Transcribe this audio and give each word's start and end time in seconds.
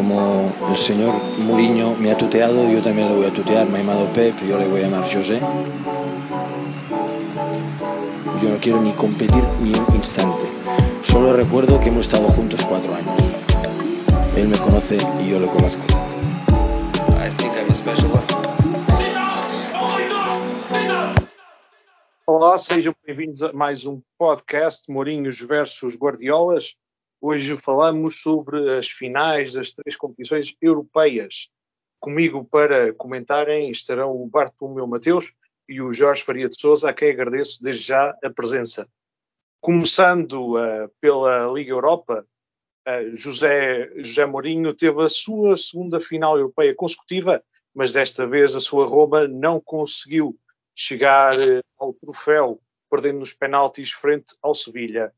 como 0.00 0.50
el 0.70 0.78
señor 0.78 1.12
Mourinho 1.40 1.94
me 1.96 2.10
ha 2.10 2.16
tuteado, 2.16 2.70
yo 2.70 2.80
también 2.80 3.10
le 3.10 3.16
voy 3.16 3.26
a 3.26 3.32
tutear. 3.34 3.68
Me 3.68 3.76
ha 3.76 3.80
llamado 3.82 4.06
Pep, 4.14 4.34
yo 4.48 4.58
le 4.58 4.66
voy 4.66 4.80
a 4.80 4.84
llamar 4.84 5.02
José. 5.02 5.38
Yo 8.42 8.48
no 8.48 8.56
quiero 8.62 8.80
ni 8.80 8.92
competir 8.92 9.44
ni 9.60 9.74
un 9.74 9.94
instante. 9.94 10.40
Solo 11.02 11.34
recuerdo 11.34 11.78
que 11.80 11.90
hemos 11.90 12.06
estado 12.06 12.28
juntos 12.28 12.64
cuatro 12.66 12.94
años. 12.94 13.14
Él 14.38 14.48
me 14.48 14.56
conoce 14.56 14.96
y 15.22 15.28
yo 15.28 15.38
lo 15.38 15.48
conozco. 15.48 15.82
I 17.18 17.28
think 17.28 17.52
I'm 17.58 17.70
a 17.70 17.74
special 17.74 18.10
one. 18.10 18.24
Olá, 22.26 22.56
sejam 22.56 22.94
bem-vindos 23.04 23.42
a 23.42 23.52
mais 23.52 23.84
um 23.84 24.00
podcast 24.16 24.88
Mourinhos 24.88 25.38
versus 25.40 25.94
Guardiolas. 25.94 26.74
Hoje 27.22 27.54
falamos 27.54 28.22
sobre 28.22 28.78
as 28.78 28.88
finais 28.88 29.52
das 29.52 29.72
três 29.72 29.94
competições 29.94 30.56
europeias. 30.58 31.50
Comigo 31.98 32.42
para 32.46 32.94
comentarem 32.94 33.70
estarão 33.70 34.16
o 34.16 34.26
Bartolomeu 34.26 34.86
Mateus 34.86 35.34
e 35.68 35.82
o 35.82 35.92
Jorge 35.92 36.24
Faria 36.24 36.48
de 36.48 36.58
Souza, 36.58 36.88
a 36.88 36.94
quem 36.94 37.10
agradeço 37.10 37.62
desde 37.62 37.82
já 37.82 38.16
a 38.24 38.30
presença. 38.30 38.88
Começando 39.60 40.56
uh, 40.56 40.90
pela 40.98 41.46
Liga 41.52 41.72
Europa, 41.72 42.26
uh, 42.88 43.14
José, 43.14 43.90
José 43.96 44.24
Mourinho 44.24 44.72
teve 44.72 45.02
a 45.02 45.08
sua 45.08 45.58
segunda 45.58 46.00
final 46.00 46.38
europeia 46.38 46.74
consecutiva, 46.74 47.44
mas 47.74 47.92
desta 47.92 48.26
vez 48.26 48.54
a 48.56 48.60
sua 48.60 48.86
Roma 48.86 49.28
não 49.28 49.60
conseguiu 49.60 50.34
chegar 50.74 51.34
uh, 51.34 51.60
ao 51.78 51.92
troféu, 51.92 52.58
perdendo 52.90 53.18
nos 53.18 53.34
penaltis 53.34 53.92
frente 53.92 54.34
ao 54.40 54.54
Sevilha. 54.54 55.12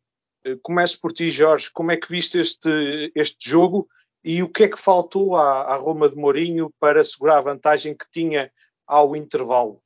Começo 0.63 1.01
por 1.01 1.13
ti, 1.13 1.31
Jorge. 1.31 1.71
Como 1.73 1.93
é 1.93 1.97
que 1.97 2.09
viste 2.09 2.39
este, 2.39 3.13
este 3.15 3.49
jogo 3.49 3.89
e 4.25 4.43
o 4.43 4.49
que 4.49 4.65
é 4.65 4.69
que 4.69 4.79
faltou 4.79 5.37
à, 5.37 5.63
à 5.63 5.77
Roma 5.77 6.09
de 6.09 6.17
Mourinho 6.17 6.73
para 6.81 7.03
segurar 7.03 7.39
a 7.39 7.43
vantagem 7.43 7.95
que 7.95 8.07
tinha 8.11 8.51
ao 8.87 9.17
intervalo? 9.17 9.81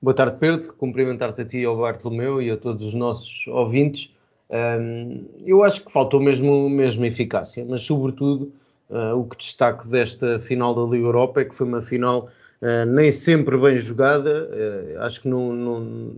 Boa 0.00 0.14
tarde, 0.14 0.38
Pedro. 0.38 0.72
Cumprimentar-te 0.74 1.42
a 1.42 1.44
ti, 1.44 1.64
ao 1.64 1.78
Bartolomeu 1.78 2.40
e 2.40 2.50
a 2.50 2.56
todos 2.56 2.86
os 2.86 2.94
nossos 2.94 3.46
ouvintes. 3.46 4.10
Um, 4.48 5.26
eu 5.44 5.64
acho 5.64 5.84
que 5.84 5.92
faltou 5.92 6.20
mesmo, 6.20 6.68
mesmo 6.70 7.04
eficácia, 7.04 7.64
mas 7.68 7.82
sobretudo 7.82 8.52
uh, 8.88 9.18
o 9.18 9.24
que 9.24 9.36
destaco 9.36 9.88
desta 9.88 10.38
final 10.38 10.74
da 10.74 10.82
Liga 10.82 11.06
Europa 11.06 11.40
é 11.40 11.44
que 11.44 11.54
foi 11.54 11.66
uma 11.66 11.82
final 11.82 12.28
uh, 12.62 12.86
nem 12.86 13.10
sempre 13.10 13.56
bem 13.56 13.78
jogada. 13.78 14.48
Uh, 14.48 15.00
acho 15.00 15.22
que, 15.22 15.28
não, 15.28 15.52
não, 15.52 16.14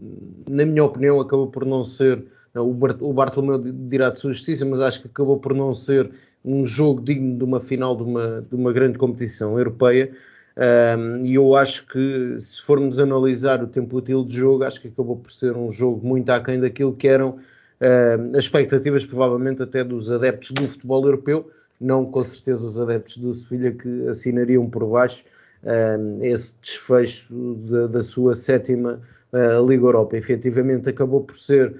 na 0.48 0.66
minha 0.66 0.84
opinião, 0.84 1.20
acabou 1.20 1.46
por 1.46 1.64
não 1.64 1.84
ser 1.84 2.26
o, 2.60 2.72
Bart, 2.72 2.98
o 3.00 3.12
Bartolomeu 3.12 3.58
dirá 3.88 4.10
de 4.10 4.20
sua 4.20 4.32
justiça, 4.32 4.64
mas 4.64 4.80
acho 4.80 5.02
que 5.02 5.08
acabou 5.08 5.38
por 5.38 5.54
não 5.54 5.74
ser 5.74 6.10
um 6.44 6.64
jogo 6.64 7.02
digno 7.02 7.36
de 7.36 7.44
uma 7.44 7.60
final 7.60 7.96
de 7.96 8.02
uma, 8.02 8.42
de 8.48 8.54
uma 8.54 8.72
grande 8.72 8.98
competição 8.98 9.58
europeia. 9.58 10.10
E 11.28 11.34
eu 11.34 11.54
acho 11.54 11.86
que, 11.86 12.36
se 12.38 12.60
formos 12.62 12.98
analisar 12.98 13.62
o 13.62 13.66
tempo 13.66 13.96
útil 13.96 14.24
de 14.24 14.36
jogo, 14.36 14.64
acho 14.64 14.80
que 14.80 14.88
acabou 14.88 15.16
por 15.16 15.30
ser 15.30 15.56
um 15.56 15.70
jogo 15.70 16.04
muito 16.06 16.30
aquém 16.30 16.58
daquilo 16.58 16.94
que 16.94 17.06
eram 17.06 17.38
as 18.32 18.44
expectativas, 18.44 19.04
provavelmente 19.04 19.62
até 19.62 19.84
dos 19.84 20.10
adeptos 20.10 20.50
do 20.50 20.66
futebol 20.66 21.04
europeu, 21.04 21.50
não 21.80 22.04
com 22.04 22.24
certeza 22.24 22.66
os 22.66 22.80
adeptos 22.80 23.18
do 23.18 23.32
Sevilha 23.32 23.72
que 23.72 24.08
assinariam 24.08 24.68
por 24.68 24.84
baixo 24.84 25.24
esse 26.22 26.58
desfecho 26.60 27.34
de, 27.34 27.88
da 27.88 28.02
sua 28.02 28.34
sétima 28.34 29.00
uh, 29.32 29.66
Liga 29.66 29.84
Europa. 29.84 30.16
Efetivamente, 30.16 30.88
acabou 30.88 31.22
por 31.22 31.36
ser 31.36 31.74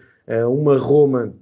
uma 0.47 0.77
Roma 0.77 1.33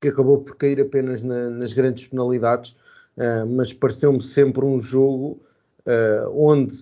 que 0.00 0.08
acabou 0.08 0.38
por 0.38 0.56
cair 0.56 0.80
apenas 0.80 1.22
na, 1.22 1.48
nas 1.50 1.72
grandes 1.72 2.06
penalidades, 2.06 2.76
eh, 3.16 3.44
mas 3.44 3.72
pareceu-me 3.72 4.22
sempre 4.22 4.64
um 4.64 4.78
jogo 4.80 5.40
eh, 5.86 6.24
onde 6.30 6.76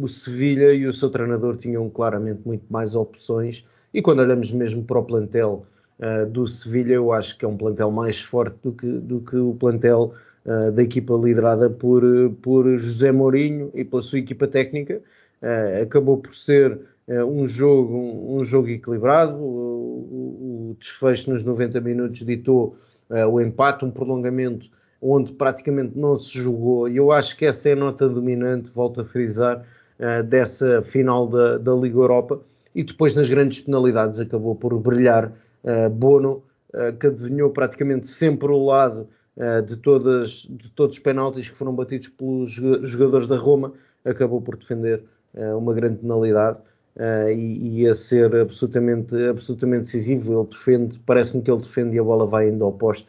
o 0.00 0.08
Sevilha 0.08 0.72
e 0.72 0.86
o 0.86 0.92
seu 0.92 1.10
treinador 1.10 1.56
tinham 1.58 1.88
claramente 1.90 2.40
muito 2.46 2.64
mais 2.70 2.96
opções. 2.96 3.64
E 3.92 4.00
quando 4.00 4.20
olhamos 4.20 4.50
mesmo 4.50 4.82
para 4.84 4.98
o 4.98 5.04
plantel 5.04 5.66
do 6.32 6.48
Sevilha, 6.48 6.94
eu 6.94 7.12
acho 7.12 7.38
que 7.38 7.44
é 7.44 7.48
um 7.48 7.56
plantel 7.56 7.90
mais 7.90 8.20
forte 8.20 8.56
do 8.62 8.72
que, 8.72 8.86
do 8.86 9.20
que 9.20 9.36
o 9.36 9.54
plantel 9.54 10.14
da 10.74 10.82
equipa 10.82 11.14
liderada 11.14 11.70
por, 11.70 12.02
por 12.42 12.66
José 12.76 13.12
Mourinho 13.12 13.70
e 13.72 13.84
pela 13.84 14.02
sua 14.02 14.18
equipa 14.18 14.48
técnica. 14.48 15.00
acabou 15.80 16.16
por 16.16 16.34
ser 16.34 16.80
um 17.08 17.46
jogo, 17.46 18.36
um 18.36 18.44
jogo 18.44 18.68
equilibrado. 18.68 19.36
O, 19.36 20.70
o, 20.72 20.76
desfecho 20.78 21.30
nos 21.30 21.44
90 21.44 21.80
minutos 21.80 22.24
ditou 22.24 22.76
uh, 23.10 23.26
o 23.26 23.40
empate, 23.40 23.84
um 23.84 23.90
prolongamento 23.90 24.66
onde 25.00 25.32
praticamente 25.32 25.98
não 25.98 26.18
se 26.18 26.38
jogou. 26.38 26.88
E 26.88 26.96
eu 26.96 27.10
acho 27.10 27.36
que 27.36 27.44
essa 27.44 27.68
é 27.68 27.72
a 27.72 27.76
nota 27.76 28.08
dominante, 28.08 28.70
volto 28.74 29.00
a 29.00 29.04
frisar, 29.04 29.64
uh, 29.98 30.22
dessa 30.22 30.82
final 30.82 31.26
da, 31.26 31.58
da, 31.58 31.72
Liga 31.74 31.98
Europa. 31.98 32.40
E 32.74 32.82
depois 32.82 33.14
nas 33.14 33.28
grandes 33.28 33.60
penalidades 33.60 34.18
acabou 34.18 34.54
por 34.54 34.78
brilhar 34.78 35.26
uh, 35.26 35.90
Bono, 35.90 36.42
que 36.98 37.06
adivinhou 37.06 37.50
praticamente 37.50 38.06
sempre 38.06 38.50
o 38.50 38.64
lado 38.64 39.06
de, 39.66 39.76
todas, 39.76 40.48
de 40.48 40.70
todos 40.70 40.96
os 40.96 41.02
penaltis 41.02 41.50
que 41.50 41.54
foram 41.54 41.74
batidos 41.74 42.08
pelos 42.08 42.50
jogadores 42.50 43.26
da 43.26 43.36
Roma, 43.36 43.74
acabou 44.02 44.40
por 44.40 44.56
defender 44.56 45.04
uma 45.54 45.74
grande 45.74 45.98
penalidade 45.98 46.60
uh, 46.96 47.28
e, 47.28 47.82
e, 47.82 47.88
a 47.88 47.94
ser 47.94 48.34
absolutamente, 48.36 49.14
absolutamente 49.24 49.82
decisivo. 49.82 50.40
Ele 50.40 50.48
defende, 50.48 50.98
parece-me 51.06 51.42
que 51.42 51.50
ele 51.50 51.60
defende 51.60 51.96
e 51.96 51.98
a 51.98 52.04
bola 52.04 52.26
vai 52.26 52.48
indo 52.48 52.64
ao 52.64 52.72
poste. 52.72 53.08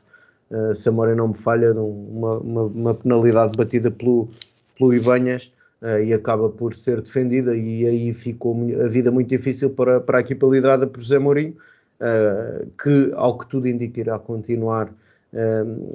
Uh, 0.49 0.73
se 0.75 0.88
a 0.88 0.91
memória 0.91 1.16
não 1.16 1.29
me 1.29 1.38
falha, 1.38 1.73
uma, 1.73 2.38
uma, 2.38 2.63
uma 2.63 2.93
penalidade 2.93 3.57
batida 3.57 3.89
pelo, 3.89 4.29
pelo 4.77 4.93
Ibanhas 4.93 5.51
uh, 5.81 5.99
e 6.03 6.13
acaba 6.13 6.49
por 6.49 6.75
ser 6.75 7.01
defendida. 7.01 7.55
E 7.55 7.85
aí 7.85 8.13
ficou 8.13 8.55
a 8.83 8.88
vida 8.88 9.11
muito 9.11 9.29
difícil 9.29 9.69
para, 9.72 9.99
para 9.99 10.19
a 10.19 10.22
equipa 10.22 10.45
liderada 10.47 10.85
por 10.88 10.99
José 10.99 11.19
Mourinho, 11.19 11.55
uh, 11.99 12.67
que, 12.81 13.11
ao 13.16 13.38
que 13.38 13.47
tudo 13.47 13.67
indica, 13.67 13.99
irá 13.99 14.19
continuar 14.19 14.93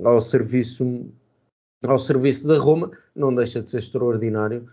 ao 0.02 0.20
serviço 0.20 1.06
ao 1.86 1.98
serviço 1.98 2.48
da 2.48 2.58
Roma, 2.58 2.90
não 3.14 3.32
deixa 3.32 3.62
de 3.62 3.70
ser 3.70 3.78
extraordinário 3.78 4.68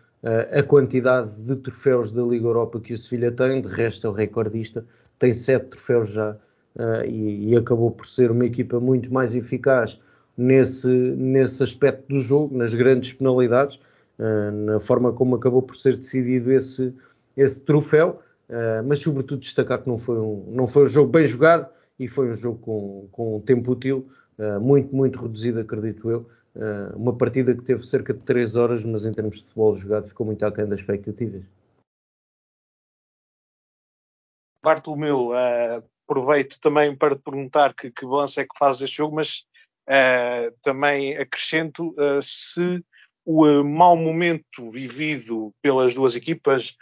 a 0.51 0.63
quantidade 0.63 1.35
de 1.35 1.55
troféus 1.55 2.11
da 2.11 2.23
Liga 2.23 2.47
Europa 2.47 2.79
que 2.79 2.93
o 2.93 2.97
Sevilha 2.97 3.31
tem, 3.31 3.61
de 3.61 3.67
resto 3.67 4.07
é 4.07 4.09
o 4.09 4.13
recordista, 4.13 4.83
tem 5.19 5.33
sete 5.33 5.67
troféus 5.67 6.09
já 6.11 6.31
uh, 6.31 7.05
e, 7.05 7.51
e, 7.51 7.55
acabou 7.55 7.91
por 7.91 8.07
ser 8.07 8.31
uma 8.31 8.45
equipa 8.45 8.79
muito 8.79 9.13
mais 9.13 9.35
eficaz 9.35 10.01
nesse, 10.35 10.89
nesse 10.89 11.61
aspecto 11.61 12.07
do 12.11 12.19
jogo, 12.19 12.57
nas 12.57 12.73
grandes 12.73 13.13
penalidades, 13.13 13.79
uh, 14.17 14.51
na 14.51 14.79
forma 14.79 15.13
como 15.13 15.35
acabou 15.35 15.61
por 15.61 15.75
ser 15.75 15.95
decidido 15.95 16.51
esse, 16.51 16.91
esse 17.37 17.59
troféu, 17.61 18.21
mas 18.85 18.99
sobretudo 18.99 19.39
destacar 19.39 19.81
que 19.81 19.89
não 19.89 19.97
foi, 19.97 20.19
um, 20.19 20.45
não 20.51 20.67
foi 20.67 20.83
um 20.83 20.87
jogo 20.87 21.11
bem 21.11 21.25
jogado 21.25 21.67
e 21.99 22.07
foi 22.07 22.29
um 22.29 22.33
jogo 22.35 22.59
com, 22.59 23.07
com 23.11 23.37
um 23.37 23.39
tempo 23.39 23.71
útil 23.71 24.07
muito, 24.61 24.95
muito 24.95 25.19
reduzido, 25.19 25.61
acredito 25.61 26.11
eu, 26.11 26.27
uma 26.95 27.15
partida 27.17 27.55
que 27.55 27.63
teve 27.63 27.85
cerca 27.85 28.13
de 28.13 28.23
3 28.23 28.55
horas, 28.55 28.85
mas 28.85 29.05
em 29.05 29.11
termos 29.11 29.37
de 29.37 29.43
futebol 29.43 29.75
jogado 29.75 30.07
ficou 30.07 30.25
muito 30.25 30.45
aquém 30.45 30.67
das 30.67 30.79
expectativas. 30.79 31.43
Bartolomeu, 34.63 35.29
uh, 35.29 35.83
aproveito 36.07 36.59
também 36.59 36.95
para 36.95 37.15
te 37.15 37.21
perguntar 37.21 37.73
que, 37.73 37.91
que 37.91 38.05
balanço 38.05 38.39
é 38.39 38.43
que 38.43 38.57
faz 38.57 38.81
este 38.81 38.97
jogo, 38.97 39.15
mas 39.15 39.43
uh, 39.87 40.55
também 40.63 41.15
acrescento 41.17 41.93
se 42.21 42.83
o 43.25 43.63
mau 43.63 43.95
momento 43.95 44.71
vivido 44.71 45.53
pelas 45.61 45.93
duas 45.93 46.15
equipas, 46.15 46.75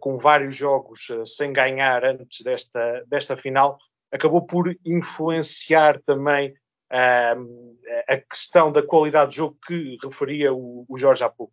com 0.00 0.18
vários 0.18 0.56
jogos 0.56 1.06
sem 1.24 1.52
ganhar 1.52 2.04
antes 2.04 2.42
desta, 2.42 3.04
desta 3.06 3.36
final, 3.36 3.78
acabou 4.12 4.44
por 4.44 4.76
influenciar 4.84 6.00
também 6.02 6.54
a 6.90 8.16
questão 8.30 8.70
da 8.70 8.82
qualidade 8.82 9.30
de 9.30 9.36
jogo 9.38 9.56
que 9.66 9.96
referia 10.02 10.52
o, 10.52 10.84
o 10.88 10.98
Jorge 10.98 11.24
há 11.24 11.28
pouco. 11.28 11.52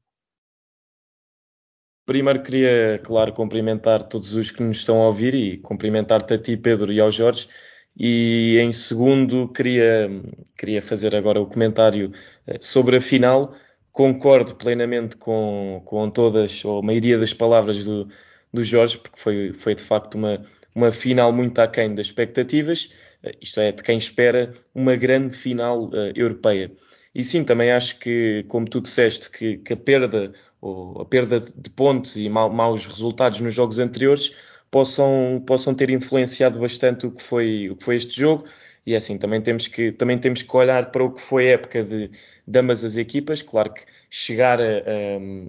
Primeiro 2.05 2.43
queria, 2.43 2.99
claro, 3.03 3.31
cumprimentar 3.31 4.03
todos 4.03 4.33
os 4.35 4.51
que 4.51 4.61
nos 4.61 4.77
estão 4.77 5.01
a 5.01 5.05
ouvir 5.05 5.33
e 5.33 5.57
cumprimentar-te 5.57 6.33
a 6.33 6.37
ti, 6.37 6.57
Pedro, 6.57 6.91
e 6.91 6.99
ao 6.99 7.11
Jorge. 7.11 7.47
E 7.95 8.57
em 8.59 8.71
segundo, 8.71 9.47
queria, 9.49 10.09
queria 10.57 10.81
fazer 10.81 11.15
agora 11.15 11.41
o 11.41 11.45
comentário 11.47 12.11
eh, 12.47 12.57
sobre 12.61 12.97
a 12.97 13.01
final. 13.01 13.55
Concordo 13.91 14.55
plenamente 14.55 15.15
com, 15.17 15.81
com 15.85 16.09
todas, 16.09 16.63
ou 16.65 16.79
a 16.79 16.81
maioria 16.81 17.17
das 17.17 17.33
palavras 17.33 17.83
do, 17.85 18.07
do 18.53 18.63
Jorge, 18.63 18.97
porque 18.97 19.19
foi, 19.19 19.53
foi 19.53 19.75
de 19.75 19.81
facto 19.83 20.15
uma, 20.15 20.41
uma 20.73 20.91
final 20.91 21.31
muito 21.31 21.59
aquém 21.59 21.93
das 21.93 22.07
expectativas. 22.07 22.91
Eh, 23.23 23.37
isto 23.41 23.59
é, 23.59 23.71
de 23.71 23.83
quem 23.83 23.97
espera 23.97 24.53
uma 24.73 24.95
grande 24.95 25.35
final 25.35 25.85
uh, 25.89 26.11
europeia. 26.15 26.71
E 27.13 27.23
sim, 27.23 27.43
também 27.43 27.71
acho 27.71 27.99
que, 27.99 28.45
como 28.47 28.67
tu 28.67 28.81
disseste, 28.81 29.29
que, 29.29 29.57
que 29.57 29.73
a 29.73 29.77
perda 29.77 30.33
ou 30.61 31.01
a 31.01 31.05
perda 31.05 31.39
de 31.39 31.69
pontos 31.71 32.15
e 32.15 32.29
ma 32.29 32.47
maus 32.47 32.85
resultados 32.85 33.39
nos 33.41 33.53
jogos 33.53 33.79
anteriores 33.79 34.33
possam, 34.69 35.43
possam 35.45 35.73
ter 35.75 35.89
influenciado 35.89 36.59
bastante 36.59 37.05
o 37.07 37.11
que 37.11 37.21
foi, 37.21 37.69
o 37.69 37.75
que 37.75 37.83
foi 37.83 37.97
este 37.97 38.19
jogo. 38.19 38.45
e 38.85 38.93
é 38.93 38.97
assim, 38.97 39.17
também 39.17 39.41
temos, 39.41 39.67
que, 39.67 39.91
também 39.91 40.17
temos 40.17 40.41
que 40.43 40.55
olhar 40.55 40.91
para 40.91 41.03
o 41.03 41.11
que 41.11 41.21
foi 41.21 41.49
a 41.49 41.53
época 41.53 41.83
de, 41.83 42.11
de 42.47 42.59
ambas 42.59 42.83
as 42.83 42.95
equipas. 42.95 43.41
Claro 43.41 43.73
que 43.73 43.81
chegar 44.09 44.61
a, 44.61 44.65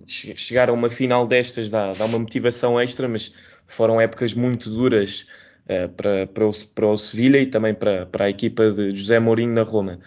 chegar 0.07 0.69
a 0.71 0.73
uma 0.73 0.91
final 0.91 1.27
destas 1.27 1.71
dá, 1.71 1.93
dá, 1.93 2.05
uma 2.07 2.19
motivação 2.19 2.81
extra, 2.81 3.09
mas 3.09 3.35
foram 3.67 4.01
épocas 4.01 4.35
muito 4.35 4.71
duras 4.71 5.27
para, 5.97 6.27
para, 6.27 6.47
o, 6.47 6.53
para 6.75 6.87
o 6.87 6.99
Sevilha 6.99 7.39
e 7.39 7.47
também 7.47 7.75
para, 7.75 8.07
para 8.07 8.27
a 8.27 8.31
equipa 8.31 8.71
de 8.71 8.95
José 8.95 9.19
Mourinho 9.19 9.55
na 9.55 9.63
Roma. 9.63 9.99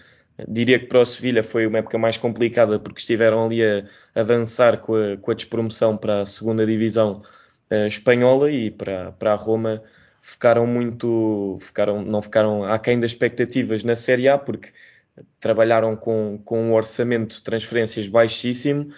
Diria 0.48 0.78
que 0.78 0.86
para 0.86 1.00
o 1.00 1.06
Sevilha 1.06 1.42
foi 1.42 1.66
uma 1.66 1.78
época 1.78 1.96
mais 1.96 2.16
complicada 2.16 2.78
porque 2.78 3.00
estiveram 3.00 3.46
ali 3.46 3.64
a 3.64 3.84
avançar 4.14 4.78
com 4.78 4.94
a, 4.94 5.16
com 5.16 5.30
a 5.30 5.34
despromoção 5.34 5.96
para 5.96 6.22
a 6.22 6.26
segunda 6.26 6.66
divisão 6.66 7.22
uh, 7.70 7.86
espanhola 7.86 8.50
e 8.50 8.70
para, 8.70 9.12
para 9.12 9.32
a 9.32 9.36
Roma 9.36 9.82
ficaram 10.20 10.66
muito, 10.66 11.56
ficaram, 11.60 12.02
não 12.02 12.20
ficaram 12.20 12.64
aquém 12.64 12.98
das 13.00 13.12
expectativas 13.12 13.82
na 13.82 13.96
Série 13.96 14.28
A, 14.28 14.36
porque 14.36 14.72
trabalharam 15.40 15.96
com, 15.96 16.38
com 16.44 16.60
um 16.60 16.74
orçamento 16.74 17.36
de 17.36 17.42
transferências 17.42 18.06
baixíssimo 18.06 18.90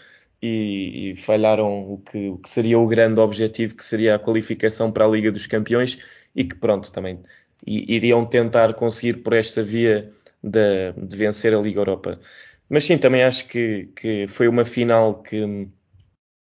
e, 0.43 1.11
e 1.11 1.16
falharam 1.16 1.93
o 1.93 1.99
que, 1.99 2.28
o 2.31 2.38
que, 2.38 2.49
seria 2.49 2.78
o 2.78 2.87
grande 2.87 3.20
objetivo, 3.20 3.75
que 3.76 3.84
seria 3.84 4.14
a 4.14 4.19
qualificação 4.19 4.90
para 4.90 5.04
a 5.04 5.08
Liga 5.08 5.31
dos 5.31 5.46
Campeões 5.46 5.99
e 6.34 6.44
que 6.44 6.54
pronto, 6.56 6.90
também 6.92 7.20
iriam 7.66 8.25
tentar 8.25 8.75
conseguir 8.75 9.22
por 9.22 9.32
esta 9.32 9.62
via 9.62 10.08
de, 10.42 10.92
de 10.92 11.16
vencer 11.16 11.54
a 11.54 11.60
Liga 11.60 11.80
Europa. 11.80 12.20
Mas 12.69 12.84
sim, 12.84 12.98
também 12.98 13.25
acho 13.25 13.46
que, 13.48 13.90
que 13.96 14.26
foi 14.28 14.48
uma 14.48 14.64
final 14.64 15.22
que 15.22 15.69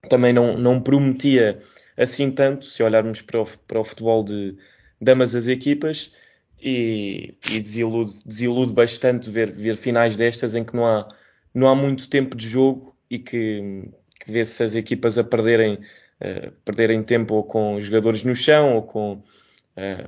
também 0.09 0.33
não, 0.33 0.57
não 0.57 0.81
prometia 0.81 1.59
assim 1.97 2.31
tanto, 2.31 2.65
se 2.65 2.81
olharmos 2.81 3.21
para 3.21 3.41
o, 3.41 3.45
para 3.67 3.79
o 3.79 3.83
futebol 3.83 4.23
de, 4.23 4.57
de 4.99 5.11
ambas 5.11 5.35
as 5.35 5.47
equipas, 5.47 6.11
e, 6.63 7.35
e 7.51 7.59
desilude, 7.59 8.13
desilude 8.25 8.71
bastante 8.71 9.29
ver, 9.29 9.51
ver 9.51 9.75
finais 9.75 10.15
destas 10.15 10.55
em 10.55 10.63
que 10.63 10.75
não 10.75 10.87
há, 10.87 11.07
não 11.53 11.67
há 11.67 11.75
muito 11.75 12.09
tempo 12.09 12.37
de 12.37 12.47
jogo 12.47 12.95
e 13.09 13.19
que, 13.19 13.83
que 14.19 14.31
vê-se 14.31 14.63
as 14.63 14.73
equipas 14.73 15.17
a 15.17 15.23
perderem, 15.23 15.73
uh, 15.75 16.51
perderem 16.63 17.03
tempo 17.03 17.35
ou 17.35 17.43
com 17.43 17.79
jogadores 17.81 18.23
no 18.23 18.35
chão 18.35 18.75
ou 18.75 18.83
com, 18.83 19.21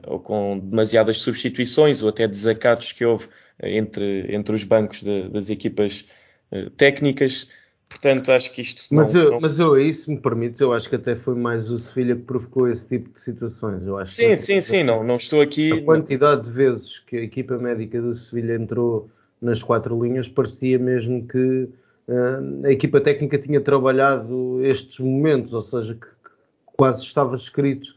ou 0.06 0.20
com 0.20 0.60
demasiadas 0.60 1.18
substituições 1.18 2.04
ou 2.04 2.10
até 2.10 2.28
desacatos 2.28 2.92
que 2.92 3.04
houve 3.04 3.28
entre, 3.62 4.34
entre 4.34 4.56
os 4.56 4.64
bancos 4.64 5.02
de, 5.02 5.30
das 5.30 5.50
equipas 5.50 6.08
uh, 6.52 6.70
técnicas. 6.72 7.50
Portanto, 7.88 8.32
acho 8.32 8.52
que 8.52 8.62
isto. 8.62 8.84
Mas, 8.92 9.14
não, 9.14 9.22
eu, 9.22 9.32
não... 9.32 9.40
mas 9.40 9.60
eu, 9.60 9.74
aí, 9.76 9.94
se 9.94 10.10
me 10.10 10.20
permites, 10.20 10.60
eu 10.60 10.74
acho 10.74 10.90
que 10.90 10.96
até 10.96 11.16
foi 11.16 11.36
mais 11.36 11.70
o 11.70 11.78
Sevilha 11.78 12.16
que 12.16 12.24
provocou 12.24 12.68
esse 12.68 12.88
tipo 12.88 13.10
de 13.12 13.22
situações. 13.22 13.86
Eu 13.86 13.98
acho 13.98 14.14
sim, 14.14 14.30
que, 14.30 14.38
sim, 14.38 14.62
sim, 14.62 14.84
não, 14.84 15.04
não 15.04 15.18
estou 15.18 15.42
aqui. 15.42 15.72
A 15.72 15.84
quantidade 15.84 16.44
de 16.44 16.50
vezes 16.50 17.00
que 17.00 17.16
a 17.16 17.22
equipa 17.22 17.58
médica 17.58 18.02
do 18.02 18.14
Sevilha 18.14 18.56
entrou 18.56 19.10
nas 19.42 19.62
quatro 19.62 20.04
linhas 20.04 20.28
parecia 20.28 20.80
mesmo 20.80 21.28
que 21.28 21.70
uh, 22.08 22.66
a 22.66 22.72
equipa 22.72 23.00
técnica 23.00 23.38
tinha 23.38 23.62
trabalhado 23.62 24.66
estes 24.66 25.00
momentos, 25.00 25.54
ou 25.54 25.62
seja, 25.62 25.94
que, 25.94 26.08
que 26.08 26.76
quase 26.76 27.04
estava 27.04 27.36
escrito 27.36 27.95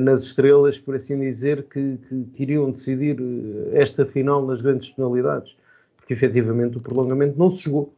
nas 0.00 0.22
estrelas, 0.22 0.78
por 0.78 0.94
assim 0.94 1.18
dizer, 1.18 1.64
que, 1.64 1.98
que, 2.08 2.24
que 2.24 2.42
iriam 2.42 2.70
decidir 2.70 3.18
eh, 3.20 3.80
esta 3.80 4.06
final 4.06 4.44
nas 4.46 4.62
grandes 4.62 4.90
penalidades, 4.90 5.54
porque 5.96 6.14
efetivamente 6.14 6.78
o 6.78 6.80
prolongamento 6.80 7.38
não 7.38 7.50
se 7.50 7.64
jogou. 7.64 7.92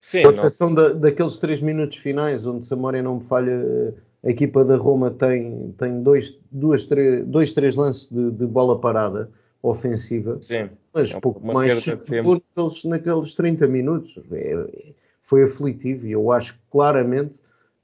Sim, 0.00 0.22
Com 0.22 0.30
exceção 0.32 0.74
da, 0.74 0.92
daqueles 0.92 1.38
três 1.38 1.62
minutos 1.62 1.96
finais, 1.96 2.46
onde 2.46 2.66
se 2.66 2.72
a 2.72 2.76
memória 2.76 3.02
não 3.02 3.16
me 3.16 3.22
falha, 3.22 3.94
a 4.22 4.30
equipa 4.30 4.64
da 4.64 4.76
Roma 4.76 5.10
tem, 5.10 5.72
tem 5.78 6.02
dois, 6.02 6.38
duas, 6.50 6.86
três, 6.86 7.24
dois, 7.24 7.52
três 7.52 7.76
lances 7.76 8.08
de, 8.08 8.30
de 8.32 8.46
bola 8.46 8.78
parada 8.78 9.30
ofensiva, 9.62 10.38
Sim, 10.40 10.68
mas 10.92 11.12
é 11.12 11.20
pouco 11.20 11.38
uma 11.38 11.54
mais 11.54 11.86
naqueles, 12.08 12.84
naqueles 12.84 13.34
30 13.34 13.66
minutos. 13.68 14.18
É, 14.32 14.92
foi 15.22 15.44
aflitivo 15.44 16.06
e 16.06 16.12
eu 16.12 16.32
acho 16.32 16.58
claramente, 16.70 17.32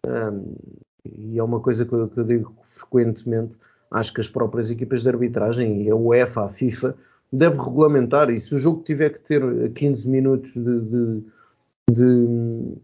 hum, 0.05 0.55
e 1.05 1.39
é 1.39 1.43
uma 1.43 1.61
coisa 1.61 1.87
que 1.87 1.93
eu, 1.93 2.09
que 2.09 2.19
eu 2.19 2.25
digo 2.25 2.58
frequentemente, 2.79 3.55
acho 3.91 4.13
que 4.13 4.21
as 4.21 4.29
próprias 4.29 4.71
equipas 4.71 5.03
de 5.03 5.09
arbitragem 5.09 5.83
e 5.83 5.91
a 5.91 5.97
UEFA, 5.97 6.45
a 6.45 6.49
FIFA, 6.49 6.95
deve 7.33 7.59
regulamentar 7.59 8.31
e 8.31 8.41
se 8.41 8.55
o 8.55 8.59
jogo 8.59 8.83
tiver 8.83 9.11
que 9.11 9.21
ter 9.21 9.73
15 9.73 10.09
minutos 10.09 10.53
de, 10.55 10.81
de 10.81 11.23
de, 11.91 12.77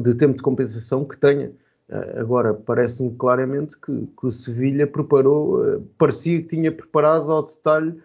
de 0.00 0.14
tempo 0.14 0.36
de 0.36 0.42
compensação 0.42 1.04
que 1.04 1.16
tenha. 1.16 1.52
Uh, 1.88 2.20
agora, 2.20 2.54
parece-me 2.54 3.14
claramente 3.16 3.76
que, 3.78 4.06
que, 4.06 4.26
o 4.26 4.32
Sevilha 4.32 4.86
preparou, 4.86 5.60
uh, 5.60 5.80
parecia 5.98 6.40
que 6.40 6.48
tinha 6.48 6.72
preparado 6.72 7.30
ao 7.30 7.46
detalhe 7.46 8.00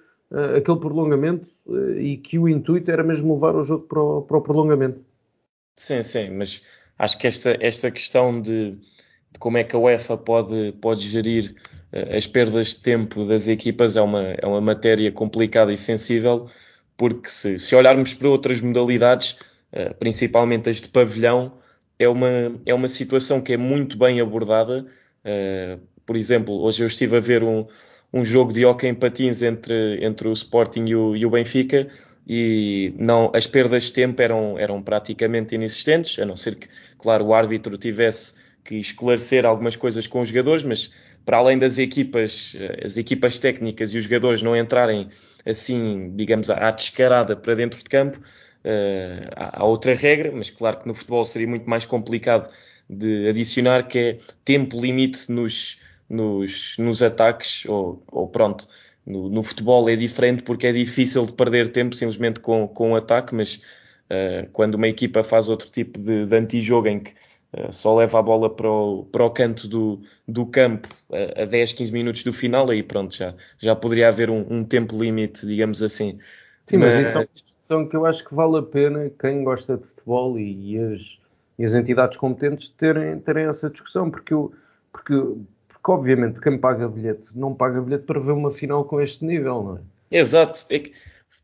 aquele 0.58 0.80
prolongamento 0.80 1.48
e 1.98 2.18
que 2.18 2.38
o 2.38 2.50
intuito 2.50 2.92
era 2.92 3.02
mesmo 3.02 3.36
levar 3.36 3.56
o 3.56 3.64
jogo 3.64 3.88
para 3.88 4.02
o, 4.02 4.22
para 4.22 4.38
o, 4.38 4.42
prolongamento. 4.42 5.00
Sim, 5.78 6.04
sim, 6.04 6.32
mas 6.32 6.66
acho 7.00 7.18
que 7.18 7.28
esta, 7.28 7.58
esta 7.62 7.90
questão 7.90 8.42
de, 8.42 8.78
de 9.32 9.40
como 9.40 9.58
é 9.58 9.64
que 9.64 9.76
a 9.76 9.80
UEFA 9.80 10.18
pode, 10.18 10.74
pode 10.82 11.08
gerir 11.08 11.56
as 12.16 12.28
perdas 12.28 12.70
de 12.70 12.82
tempo 12.82 13.26
das 13.26 13.48
equipas 13.48 13.96
é 13.96 14.02
uma, 14.02 14.22
é 14.22 14.46
uma 14.46 14.60
matéria 14.60 15.12
complicada 15.12 15.72
e 15.72 15.78
sensível, 15.78 16.50
porque 16.98 17.30
se, 17.30 17.58
se 17.58 17.76
olharmos 17.76 18.14
para 18.14 18.28
outras 18.28 18.60
modalidades 18.60 19.38
eh, 19.72 19.94
principalmente 19.94 20.70
as 20.70 20.82
de 20.82 20.90
pavilhão, 20.90 21.54
é 22.00 22.08
uma, 22.08 22.28
é 22.66 22.74
uma 22.74 22.88
situação 22.88 23.42
que 23.42 23.54
é 23.54 23.58
muito 23.58 23.98
bem 23.98 24.22
abordada. 24.22 24.86
Uh, 25.26 25.80
por 26.06 26.16
exemplo, 26.16 26.54
hoje 26.62 26.84
eu 26.84 26.88
estive 26.88 27.18
a 27.18 27.20
ver 27.20 27.44
um, 27.44 27.66
um 28.14 28.24
jogo 28.24 28.54
de 28.54 28.66
hockey 28.66 28.88
em 28.88 28.96
patins 28.96 29.42
entre, 29.42 30.04
entre 30.06 30.28
o 30.28 30.34
Sporting 30.34 30.86
e 30.86 30.96
o, 30.96 31.16
e 31.16 31.26
o 31.26 31.30
Benfica 31.30 31.88
e 32.26 32.94
não, 32.98 33.32
as 33.34 33.48
perdas 33.48 33.86
de 33.86 33.94
tempo 33.94 34.22
eram, 34.22 34.58
eram 34.60 34.82
praticamente 34.82 35.56
inexistentes, 35.56 36.20
a 36.20 36.26
não 36.26 36.36
ser 36.36 36.56
que, 36.56 36.68
claro, 36.98 37.26
o 37.26 37.34
árbitro 37.34 37.78
tivesse 37.78 38.34
que 38.68 38.75
esclarecer 38.75 39.46
algumas 39.46 39.75
coisas 39.75 40.06
com 40.06 40.22
os 40.22 40.30
jogadores, 40.30 40.64
mas 40.64 40.92
para 41.25 41.38
além 41.38 41.58
das 41.58 41.78
equipas, 41.78 42.54
eh, 42.56 42.81
as 42.86 42.98
equipas 42.98 43.40
técnicas 43.40 43.94
e 43.94 43.98
os 43.98 44.04
jogadores 44.04 44.42
não 44.42 44.56
entrarem 44.56 45.10
assim, 45.46 46.14
digamos, 46.16 46.50
à 46.50 46.69
descarada 46.72 47.36
para 47.36 47.56
dentro 47.56 47.80
de 47.80 47.86
campo, 47.86 48.19
Uh, 48.68 49.31
há, 49.34 49.64
outra 49.64 49.94
regra, 49.94 50.30
mas 50.34 50.50
claro 50.50 50.80
que 50.80 50.88
no 50.88 50.94
futebol 50.94 51.24
seria 51.24 51.48
muito 51.48 51.69
mais 51.69 51.86
complicado 51.86 52.52
de 52.90 53.30
adicionar, 53.30 53.88
que 53.88 53.98
é 53.98 54.18
tempo 54.44 54.78
limite 54.78 55.31
nos, 55.31 55.80
nos, 56.10 56.75
nos 56.78 57.02
ataques, 57.02 57.64
ou, 57.66 58.04
ou 58.12 58.28
pronto, 58.28 58.68
no, 59.06 59.30
no, 59.30 59.42
futebol 59.42 59.88
é 59.90 59.96
diferente 59.96 60.44
porque 60.44 60.68
é 60.68 60.74
difícil 60.74 61.25
de 61.25 61.31
perder 61.31 61.72
tempo 61.72 61.96
simplesmente 61.96 62.42
com, 62.42 62.68
com 62.68 62.92
um 62.92 62.96
ataque, 62.98 63.34
mas 63.34 63.56
uh, 64.12 64.50
quando 64.52 64.75
uma 64.75 64.88
equipa 64.90 65.24
faz 65.24 65.48
outro 65.48 65.69
tipo 65.69 65.98
de, 65.98 66.25
de 66.25 66.36
antijogo 66.36 66.88
em 66.88 67.00
que 67.00 67.14
só 67.71 67.95
leva 67.95 68.19
a 68.19 68.21
bola 68.21 68.49
para 68.49 68.69
o, 68.69 69.06
para 69.06 69.26
o 69.26 69.30
canto 69.30 69.68
do, 69.68 70.02
do 70.28 70.45
campo 70.45 70.87
a, 71.11 71.44
a 71.44 71.45
10, 71.45 71.73
15 71.73 71.92
minutos 71.92 72.23
do 72.23 72.33
final, 72.33 72.69
aí 72.69 72.83
pronto, 72.83 73.16
já, 73.16 73.33
já 73.59 73.76
poderia 73.76 74.09
haver 74.09 74.30
um, 74.30 74.45
um 74.49 74.64
tempo 74.64 74.97
limite, 74.97 75.45
digamos 75.45 75.81
assim. 75.81 76.19
Sim, 76.68 76.78
mas, 76.78 76.97
mas 76.97 77.07
isso 77.07 77.19
é 77.19 77.28
discussão 77.33 77.87
que 77.87 77.95
eu 77.95 78.06
acho 78.06 78.23
que 78.23 78.33
vale 78.33 78.57
a 78.57 78.61
pena 78.61 79.11
quem 79.19 79.44
gosta 79.44 79.78
de 79.78 79.85
futebol 79.85 80.40
e, 80.40 80.76
e, 80.76 80.80
as, 80.80 81.02
e 81.59 81.66
as, 81.66 81.73
entidades 81.73 82.18
competentes 82.18 82.69
terem, 82.69 83.19
terem 83.19 83.45
essa 83.45 83.69
discussão, 83.69 84.09
porque, 84.09 84.33
eu, 84.33 84.54
porque, 84.92 85.14
porque 85.68 85.92
obviamente 85.92 86.40
quem 86.40 86.57
paga 86.57 86.87
bilhete 86.87 87.26
não 87.35 87.54
paga 87.54 87.81
bilhete 87.81 88.06
para 88.06 88.19
ver 88.19 88.31
uma 88.31 88.52
final 88.52 88.85
com 88.85 89.02
este 89.02 89.26
nível, 89.26 89.64
não 89.64 89.78
é? 89.78 89.80
Exato. 90.09 90.66
É 90.69 90.81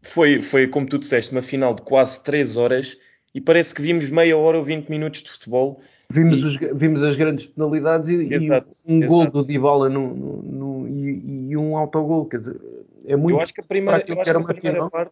foi, 0.01 0.41
foi, 0.41 0.67
como 0.67 0.87
tu 0.87 0.99
disseste, 0.99 1.31
uma 1.31 1.41
final 1.41 1.73
de 1.73 1.81
quase 1.81 2.21
3 2.23 2.55
horas 2.57 2.97
e 3.33 3.41
parece 3.41 3.73
que 3.73 3.81
vimos 3.81 4.09
meia 4.09 4.37
hora 4.37 4.57
ou 4.57 4.63
20 4.63 4.89
minutos 4.89 5.23
de 5.23 5.29
futebol. 5.31 5.81
Vimos, 6.13 6.39
e... 6.39 6.45
os, 6.45 6.57
vimos 6.75 7.03
as 7.03 7.15
grandes 7.15 7.47
penalidades 7.47 8.09
e, 8.09 8.33
exato, 8.33 8.69
e 8.85 8.93
um 8.93 8.97
exato. 8.99 9.13
gol 9.13 9.31
do 9.31 9.43
Dybala 9.43 9.89
no, 9.89 10.13
no, 10.13 10.41
no, 10.43 10.87
e, 10.87 11.49
e, 11.49 11.57
um 11.57 11.75
autogol, 11.75 12.25
quer 12.25 12.37
dizer, 12.37 12.61
é 13.05 13.15
muito... 13.15 13.35
Eu 13.35 13.41
acho 13.41 13.53
que 13.53 13.61
a 13.61 13.63
primeira, 13.63 14.03
eu 14.07 14.21
acho 14.21 14.31
que 14.31 14.37
a 14.37 14.43
primeira 14.43 14.89
parte 14.89 15.11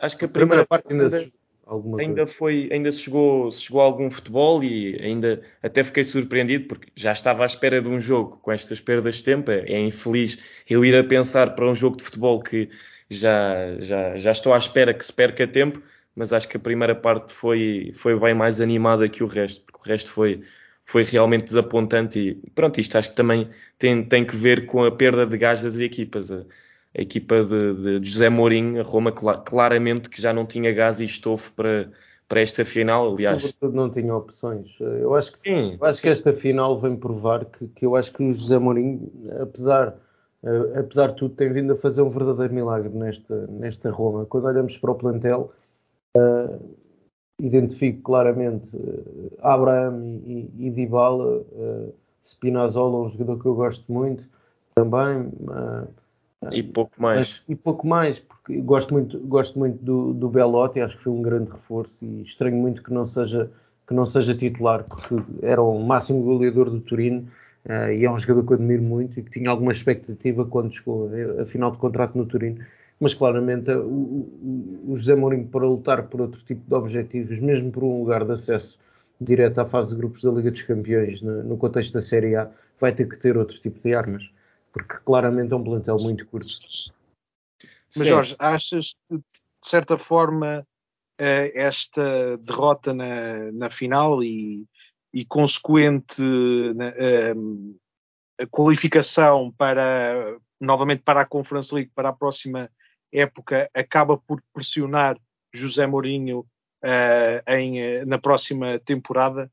acho 0.00 0.16
que 0.16 0.24
a 0.24 0.28
primeira, 0.28 0.64
primeira 0.64 0.66
parte 0.66 0.92
ainda, 0.92 1.06
ainda, 1.66 2.02
ainda 2.02 2.26
foi, 2.26 2.68
ainda 2.72 2.92
se 2.92 3.00
chegou, 3.00 3.50
se 3.50 3.64
chegou 3.64 3.80
algum 3.80 4.10
futebol 4.10 4.62
e 4.62 4.98
ainda 5.02 5.42
até 5.62 5.82
fiquei 5.82 6.04
surpreendido 6.04 6.66
porque 6.66 6.88
já 6.94 7.12
estava 7.12 7.42
à 7.42 7.46
espera 7.46 7.82
de 7.82 7.88
um 7.88 7.98
jogo 7.98 8.38
com 8.40 8.52
estas 8.52 8.80
perdas 8.80 9.16
de 9.16 9.24
tempo. 9.24 9.50
É, 9.50 9.60
é 9.66 9.80
infeliz 9.80 10.38
eu 10.68 10.84
ir 10.84 10.96
a 10.96 11.04
pensar 11.04 11.54
para 11.54 11.68
um 11.68 11.74
jogo 11.74 11.96
de 11.96 12.04
futebol 12.04 12.40
que 12.40 12.68
já, 13.10 13.76
já, 13.78 14.16
já 14.16 14.32
estou 14.32 14.52
à 14.52 14.58
espera 14.58 14.92
que 14.92 15.04
se 15.04 15.12
perca 15.12 15.46
tempo, 15.46 15.82
mas 16.18 16.32
acho 16.32 16.48
que 16.48 16.56
a 16.56 16.60
primeira 16.60 16.96
parte 16.96 17.32
foi, 17.32 17.92
foi 17.94 18.18
bem 18.18 18.34
mais 18.34 18.60
animada 18.60 19.08
que 19.08 19.22
o 19.22 19.26
resto, 19.26 19.64
porque 19.64 19.78
o 19.78 19.92
resto 19.92 20.10
foi, 20.10 20.42
foi 20.84 21.04
realmente 21.04 21.44
desapontante 21.44 22.18
e 22.18 22.50
pronto, 22.50 22.80
isto 22.80 22.98
acho 22.98 23.10
que 23.10 23.16
também 23.16 23.48
tem, 23.78 24.04
tem 24.04 24.26
que 24.26 24.34
ver 24.34 24.66
com 24.66 24.84
a 24.84 24.90
perda 24.90 25.24
de 25.24 25.38
gás 25.38 25.62
das 25.62 25.78
equipas 25.78 26.32
a 26.32 26.44
equipa 26.94 27.44
de, 27.44 28.00
de 28.00 28.10
José 28.10 28.28
Mourinho, 28.28 28.80
a 28.80 28.82
Roma, 28.82 29.12
claramente 29.12 30.10
que 30.10 30.20
já 30.20 30.32
não 30.32 30.44
tinha 30.44 30.72
gás 30.72 30.98
e 30.98 31.04
estofo 31.04 31.52
para, 31.52 31.92
para 32.26 32.40
esta 32.40 32.64
final, 32.64 33.12
aliás. 33.12 33.42
Sobretudo 33.42 33.76
não 33.76 33.90
tinha 33.90 34.12
opções. 34.12 34.76
Eu 34.80 35.14
acho 35.14 35.30
que, 35.30 35.38
sim, 35.38 35.76
eu 35.80 35.86
acho 35.86 35.98
sim. 35.98 36.02
que 36.02 36.08
esta 36.08 36.32
final 36.32 36.76
vem 36.80 36.96
provar 36.96 37.44
que, 37.44 37.68
que 37.68 37.86
eu 37.86 37.94
acho 37.94 38.12
que 38.12 38.24
o 38.24 38.34
José 38.34 38.58
Mourinho, 38.58 39.12
apesar 39.40 39.94
apesar 40.76 41.08
de 41.08 41.16
tudo, 41.16 41.34
tem 41.34 41.52
vindo 41.52 41.72
a 41.72 41.76
fazer 41.76 42.02
um 42.02 42.10
verdadeiro 42.10 42.54
milagre 42.54 42.90
nesta, 42.90 43.46
nesta 43.48 43.90
Roma. 43.90 44.24
Quando 44.26 44.46
olhamos 44.46 44.78
para 44.78 44.90
o 44.90 44.94
plantel, 44.94 45.52
uh, 46.16 46.76
identifico 47.40 48.02
claramente 48.02 48.76
uh, 48.76 49.38
Abraham 49.40 50.20
e, 50.26 50.50
e 50.58 50.70
Dybala, 50.70 51.38
uh, 51.38 51.94
Spinazzola, 52.24 53.06
um 53.06 53.08
jogador 53.08 53.40
que 53.40 53.46
eu 53.46 53.54
gosto 53.54 53.92
muito 53.92 54.24
também. 54.74 55.30
e 56.52 56.62
pouco 56.62 56.92
mais. 57.00 57.18
Mas, 57.18 57.44
e 57.48 57.54
pouco 57.56 57.86
mais, 57.86 58.18
porque 58.18 58.60
gosto 58.60 58.92
muito, 58.92 59.18
gosto 59.20 59.58
muito 59.58 59.82
do, 59.84 60.12
do 60.12 60.28
Belotti, 60.28 60.80
acho 60.80 60.96
que 60.96 61.02
foi 61.02 61.12
um 61.12 61.22
grande 61.22 61.50
reforço 61.50 62.04
e 62.04 62.22
estranho 62.22 62.56
muito 62.56 62.82
que 62.82 62.92
não 62.92 63.04
seja, 63.04 63.50
que 63.86 63.94
não 63.94 64.06
seja 64.06 64.34
titular, 64.34 64.84
porque 64.84 65.16
era 65.42 65.62
o 65.62 65.78
máximo 65.80 66.22
goleador 66.22 66.70
do 66.70 66.80
Turino 66.80 67.28
Uh, 67.68 67.92
e 67.92 68.04
é 68.04 68.10
um 68.10 68.18
jogador 68.18 68.46
que 68.46 68.52
eu 68.52 68.56
admiro 68.56 68.82
muito 68.82 69.20
e 69.20 69.22
que 69.22 69.30
tinha 69.30 69.50
alguma 69.50 69.72
expectativa 69.72 70.44
quando 70.46 70.72
chegou 70.72 71.10
a, 71.38 71.44
final 71.44 71.70
de 71.70 71.78
contrato 71.78 72.16
no 72.16 72.24
Turino. 72.24 72.64
Mas 73.00 73.14
claramente 73.14 73.70
o, 73.70 74.28
o, 74.88 74.96
José 74.96 75.14
Mourinho, 75.14 75.46
para 75.46 75.66
lutar 75.66 76.08
por 76.08 76.20
outro 76.20 76.40
tipo 76.44 76.62
de 76.66 76.74
objetivos, 76.74 77.38
mesmo 77.38 77.70
por 77.70 77.84
um 77.84 78.00
lugar 78.00 78.24
de 78.24 78.32
acesso 78.32 78.78
direto 79.20 79.60
à 79.60 79.66
fase 79.66 79.90
de 79.90 79.96
grupos 79.96 80.22
da 80.22 80.30
Liga 80.30 80.50
dos 80.50 80.62
Campeões, 80.62 81.22
no, 81.22 81.42
no 81.44 81.56
contexto 81.56 81.92
da 81.92 82.02
Série 82.02 82.34
A, 82.34 82.50
vai 82.80 82.92
ter 82.92 83.08
que 83.08 83.16
ter 83.16 83.36
outro 83.36 83.58
tipo 83.60 83.80
de 83.80 83.94
armas, 83.94 84.28
porque 84.72 84.96
claramente 85.04 85.52
é 85.52 85.56
um 85.56 85.64
plantel 85.64 85.96
muito 86.00 86.26
curto. 86.26 86.48
Mas 87.96 88.06
Jorge, 88.06 88.36
achas 88.38 88.94
que 89.08 89.16
de 89.18 89.24
certa 89.68 89.96
forma 89.96 90.66
eh, 91.18 91.52
esta 91.54 92.36
derrota 92.38 92.92
na, 92.92 93.52
na 93.52 93.70
final 93.70 94.22
e 94.22 94.68
e 95.12 95.24
consequente 95.24 96.22
uh, 96.22 97.78
a 98.38 98.46
qualificação 98.46 99.52
para 99.56 100.36
novamente 100.60 101.02
para 101.02 101.22
a 101.22 101.26
Conference 101.26 101.74
League 101.74 101.90
para 101.94 102.10
a 102.10 102.12
próxima 102.12 102.70
época 103.12 103.70
acaba 103.74 104.16
por 104.16 104.42
pressionar 104.52 105.18
José 105.52 105.86
Mourinho 105.86 106.40
uh, 106.84 107.50
em, 107.50 108.04
na 108.04 108.18
próxima 108.18 108.78
temporada? 108.78 109.50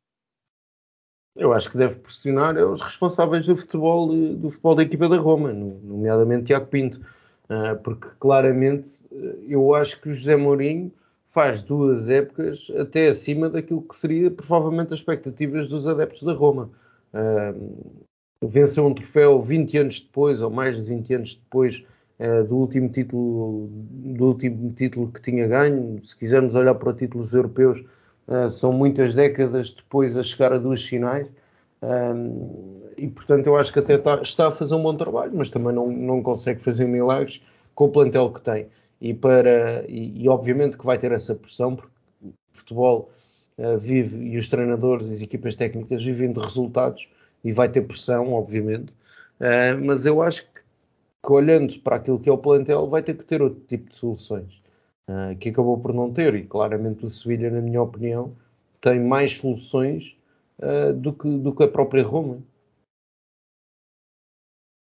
Eu 1.35 1.51
acho 1.51 1.69
que 1.69 1.77
deve 1.77 1.95
pressionar 1.95 2.55
os 2.57 2.81
responsáveis 2.81 3.45
do 3.45 3.57
futebol 3.57 4.07
do 4.07 4.49
futebol 4.49 4.75
da 4.75 4.83
equipa 4.83 5.09
da 5.09 5.17
Roma, 5.17 5.51
nomeadamente 5.51 6.45
Tiago 6.45 6.67
Pinto, 6.67 7.01
uh, 7.49 7.77
porque 7.83 8.07
claramente 8.19 8.87
eu 9.47 9.73
acho 9.75 9.99
que 10.01 10.09
o 10.09 10.13
José 10.13 10.35
Mourinho 10.35 10.91
faz 11.29 11.61
duas 11.61 12.09
épocas 12.09 12.71
até 12.79 13.07
acima 13.07 13.49
daquilo 13.49 13.81
que 13.81 13.95
seria 13.95 14.31
provavelmente 14.31 14.93
as 14.93 14.99
expectativas 14.99 15.67
dos 15.67 15.87
adeptos 15.87 16.23
da 16.23 16.33
Roma. 16.33 16.69
Uh, 17.13 17.93
venceu 18.41 18.85
um 18.85 18.93
troféu 18.93 19.41
20 19.41 19.77
anos 19.77 19.99
depois, 19.99 20.41
ou 20.41 20.49
mais 20.49 20.77
de 20.77 20.83
20 20.83 21.13
anos 21.13 21.35
depois 21.35 21.83
do 22.47 22.55
último 22.55 22.89
título 22.89 23.67
do 23.69 24.25
último 24.27 24.71
título 24.73 25.11
que 25.11 25.21
tinha 25.21 25.47
ganho. 25.47 26.01
Se 26.05 26.17
quisermos 26.17 26.55
olhar 26.55 26.75
para 26.75 26.93
títulos 26.93 27.33
europeus, 27.33 27.83
uh, 28.27 28.49
são 28.49 28.71
muitas 28.71 29.13
décadas 29.13 29.73
depois 29.73 30.15
a 30.15 30.23
chegar 30.23 30.53
a 30.53 30.57
duas 30.57 30.83
finais. 30.83 31.27
e 32.97 33.07
portanto 33.07 33.47
eu 33.47 33.57
acho 33.57 33.71
que 33.73 33.79
até 33.79 33.95
está, 33.95 34.21
está, 34.21 34.47
a 34.47 34.51
fazer 34.51 34.75
um 34.75 34.83
bom 34.83 34.95
trabalho, 34.95 35.33
mas 35.35 35.49
também 35.49 35.73
não, 35.73 35.91
não 35.91 36.23
consegue 36.23 36.61
fazer 36.61 36.85
milagres 36.85 37.41
com 37.75 37.85
o 37.85 37.89
plantel 37.89 38.31
que 38.31 38.41
tem 38.41 38.67
e, 39.01 39.13
para, 39.13 39.85
e, 39.87 40.23
e, 40.23 40.29
obviamente 40.29 40.77
que 40.77 40.85
vai 40.85 40.97
ter 40.97 41.11
essa 41.11 41.35
pressão, 41.35 41.75
porque 41.75 41.91
o 42.23 42.33
futebol 42.53 43.11
uh, 43.57 43.77
vive 43.77 44.17
e 44.29 44.37
os 44.37 44.47
treinadores 44.49 45.09
e 45.09 45.13
as 45.13 45.21
equipas 45.21 45.55
técnicas 45.55 46.03
vivem 46.03 46.31
de 46.31 46.39
resultados 46.39 47.07
e 47.43 47.51
vai 47.51 47.69
ter 47.69 47.81
pressão, 47.81 48.33
obviamente, 48.33 48.91
mas 49.83 50.05
eu 50.07 50.23
acho 50.23 50.43
que, 50.43 50.54
que, 51.25 51.31
olhando 51.31 51.79
para 51.79 51.97
aquilo 51.97 52.19
que 52.19 52.29
é 52.29 52.31
o 52.31 52.37
plantel, 52.37 52.87
vai 52.87 53.01
ter 53.03 53.17
que 53.17 53.23
ter 53.23 53.41
outro 53.41 53.61
tipo 53.61 53.89
de 53.89 53.95
soluções, 53.95 54.61
uh, 55.09 55.35
que 55.39 55.49
acabou 55.49 55.79
por 55.79 55.93
não 55.93 56.13
ter, 56.13 56.35
e 56.35 56.45
claramente 56.45 57.05
o 57.05 57.09
Sevilha, 57.09 57.49
na 57.49 57.61
minha 57.61 57.81
opinião, 57.81 58.35
tem 58.81 58.99
mais 58.99 59.35
soluções 59.35 60.15
do, 61.01 61.11
que, 61.11 61.27
do 61.27 61.53
que 61.53 61.63
a 61.63 61.67
própria 61.67 62.03
Roma. 62.03 62.39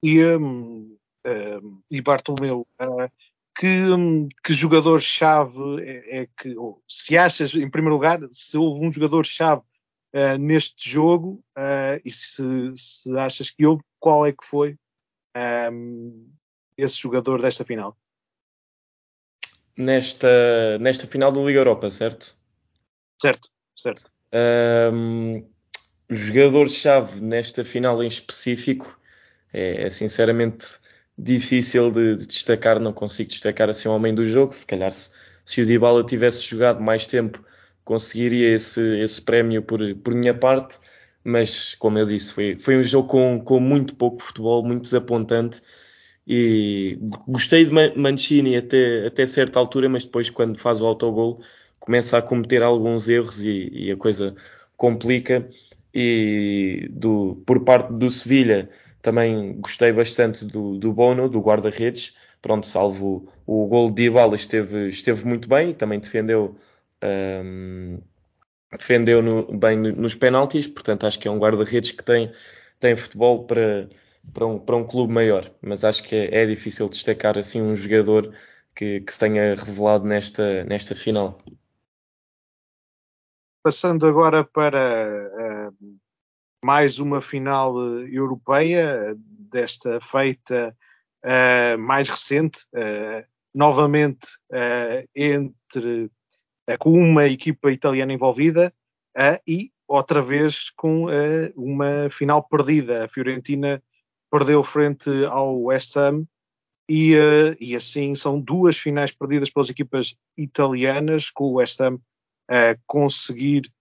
E, 0.04 0.24
um, 0.24 0.98
um, 1.26 1.82
e 1.90 2.02
Bartolomeu, 2.02 2.68
uh, 2.82 3.12
que, 3.58 3.68
que 4.44 4.54
jogador-chave 4.54 5.82
é, 5.82 6.22
é, 6.22 6.28
que, 6.38 6.56
ou, 6.56 6.82
se 6.88 7.18
achas, 7.18 7.54
em 7.56 7.70
primeiro 7.70 7.96
lugar, 7.96 8.20
se 8.32 8.58
houve 8.58 8.86
um 8.86 8.92
jogador-chave 8.92 9.62
uh, 10.14 10.38
neste 10.40 10.90
jogo 10.90 11.44
uh, 11.58 12.00
e 12.06 12.12
se, 12.12 12.44
se, 12.76 13.18
achas 13.18 13.50
que 13.50 13.66
houve, 13.66 13.84
qual 14.00 14.26
é 14.26 14.32
que 14.32 14.46
foi 14.46 14.78
um, 15.72 16.30
esse 16.78 16.98
jogador 16.98 17.42
desta 17.42 17.66
final? 17.66 17.98
Nesta, 19.78 20.78
nesta 20.80 21.06
final 21.06 21.32
da 21.32 21.42
Liga 21.42 21.60
Europa, 21.60 21.90
certo? 21.92 22.36
Certo, 23.22 23.50
certo. 23.76 24.12
Um, 24.34 25.48
jogador-chave 26.10 27.22
nesta 27.22 27.64
final 27.64 28.02
em 28.04 28.08
específico 28.08 29.00
é, 29.54 29.84
é 29.84 29.90
sinceramente 29.90 30.80
difícil 31.18 31.92
de, 31.92 32.16
de, 32.16 32.28
destacar, 32.28 32.80
não 32.80 32.94
consigo 32.94 33.30
destacar 33.30 33.70
assim 33.70 33.88
o 33.88 33.96
homem 33.96 34.14
do 34.14 34.26
jogo. 34.26 34.54
Se 34.54 34.66
calhar 34.66 34.92
se, 34.92 35.12
se 35.46 35.62
o 35.62 35.66
Dybala 35.66 36.04
tivesse 36.04 36.44
jogado 36.44 36.82
mais 36.82 37.08
tempo, 37.08 37.44
conseguiria 37.84 38.54
esse, 38.54 38.82
esse 39.00 39.22
prémio 39.22 39.64
por, 39.64 39.80
por 39.98 40.14
minha 40.14 40.34
parte. 40.34 40.80
Mas, 41.30 41.76
como 41.76 42.00
eu 42.00 42.06
disse, 42.06 42.32
foi, 42.32 42.56
foi 42.56 42.78
um 42.78 42.84
jogo 42.86 43.10
com, 43.10 43.42
com 43.42 43.60
muito 43.60 43.96
pouco 43.96 44.24
futebol, 44.24 44.64
muito 44.64 44.84
desapontante. 44.84 45.62
E 46.26 46.98
gostei 47.28 47.66
de 47.66 47.72
Mancini 47.98 48.56
até, 48.56 49.06
até 49.08 49.26
certa 49.28 49.60
altura, 49.60 49.90
mas 49.90 50.06
depois, 50.06 50.30
quando 50.30 50.58
faz 50.58 50.80
o 50.80 50.86
autogol, 50.86 51.42
começa 51.82 52.18
a 52.18 52.22
cometer 52.22 52.64
alguns 52.64 53.10
erros 53.10 53.44
e, 53.44 53.70
e 53.74 53.92
a 53.92 53.98
coisa 53.98 54.36
complica. 54.78 55.46
E 55.94 56.88
do, 56.92 57.44
por 57.46 57.60
parte 57.66 57.92
do 57.92 58.10
Sevilha, 58.10 58.70
também 59.02 59.60
gostei 59.60 59.92
bastante 59.92 60.46
do, 60.46 60.78
do 60.78 60.94
Bono, 60.94 61.28
do 61.28 61.42
guarda-redes. 61.42 62.16
Pronto, 62.42 62.66
salvo 62.66 63.28
o, 63.46 63.66
o 63.66 63.68
gol 63.68 63.90
de 63.90 64.04
Dybala, 64.04 64.36
esteve, 64.36 64.88
esteve 64.88 65.26
muito 65.26 65.50
bem, 65.50 65.74
também 65.74 66.00
defendeu, 66.00 66.56
um, 67.04 68.00
defendeu 68.72 69.22
no, 69.22 69.58
bem 69.58 69.78
nos 69.78 70.16
penaltis, 70.16 70.68
portanto 70.68 71.06
acho 71.06 71.20
que 71.20 71.28
é 71.28 71.32
um 71.32 71.40
guarda-redes 71.40 71.92
que 71.92 72.04
tem, 72.04 72.32
tem 72.80 72.96
futebol 72.96 73.46
para, 73.46 73.88
para, 74.34 74.46
um, 74.46 74.60
para 74.60 74.76
um 74.76 74.86
clube 74.86 75.14
maior, 75.14 75.50
mas 75.62 75.84
acho 75.84 76.04
que 76.04 76.16
é, 76.16 76.44
é 76.44 76.46
difícil 76.46 76.90
destacar 76.90 77.38
assim 77.38 77.62
um 77.62 77.76
jogador 77.76 78.34
que, 78.76 79.02
que 79.02 79.14
se 79.14 79.20
tenha 79.20 79.56
revelado 79.56 80.06
nesta, 80.06 80.64
nesta 80.66 80.96
final. 80.96 81.42
Passando 83.64 84.08
agora 84.08 84.44
para 84.44 85.72
uh, 85.72 85.98
mais 86.64 87.00
uma 87.00 87.22
final 87.22 87.76
uh, 87.76 88.06
europeia, 88.08 89.16
desta 89.18 90.00
feita 90.02 90.76
uh, 91.24 91.78
mais 91.78 92.10
recente, 92.10 92.66
uh, 92.74 93.26
novamente 93.54 94.28
entre 95.16 96.12
com 96.80 96.92
uma 96.92 97.26
equipa 97.26 97.72
italiana 97.72 98.14
envolvida 98.14 98.74
e 99.48 99.72
outra 99.88 100.22
vez 100.22 100.70
com 100.72 101.06
uma 101.56 102.10
final 102.10 102.44
perdida. 102.44 103.06
A 103.06 103.08
Fiorentina 103.08 103.82
perdeu 104.30 104.64
frente 104.64 105.10
ao 105.26 105.62
West 105.64 105.96
Ham 105.96 106.26
e, 106.90 107.16
e, 107.60 107.76
assim 107.76 108.16
são 108.16 108.40
duas 108.40 108.78
finais 108.78 109.12
perdidas 109.12 109.50
pelas 109.50 109.70
equipas 109.70 110.16
italianas, 110.38 111.30
com 111.30 111.46
o 111.46 111.54
West 111.54 111.80
Ham 111.82 112.00
conseguir 112.86 113.72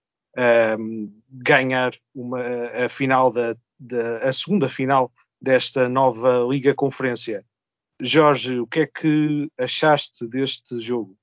um, 0.79 1.11
ganhar 1.29 1.93
uma, 2.13 2.41
a 2.85 2.89
final 2.89 3.31
da, 3.31 3.55
da, 3.79 4.19
a 4.19 4.31
segunda 4.31 4.69
final 4.69 5.11
desta 5.41 5.87
nova 5.89 6.45
Liga 6.49 6.73
Conferência. 6.73 7.45
Jorge, 8.01 8.59
o 8.59 8.67
que 8.67 8.81
é 8.81 8.87
que 8.87 9.51
achaste 9.57 10.27
deste 10.27 10.79
jogo? 10.79 11.17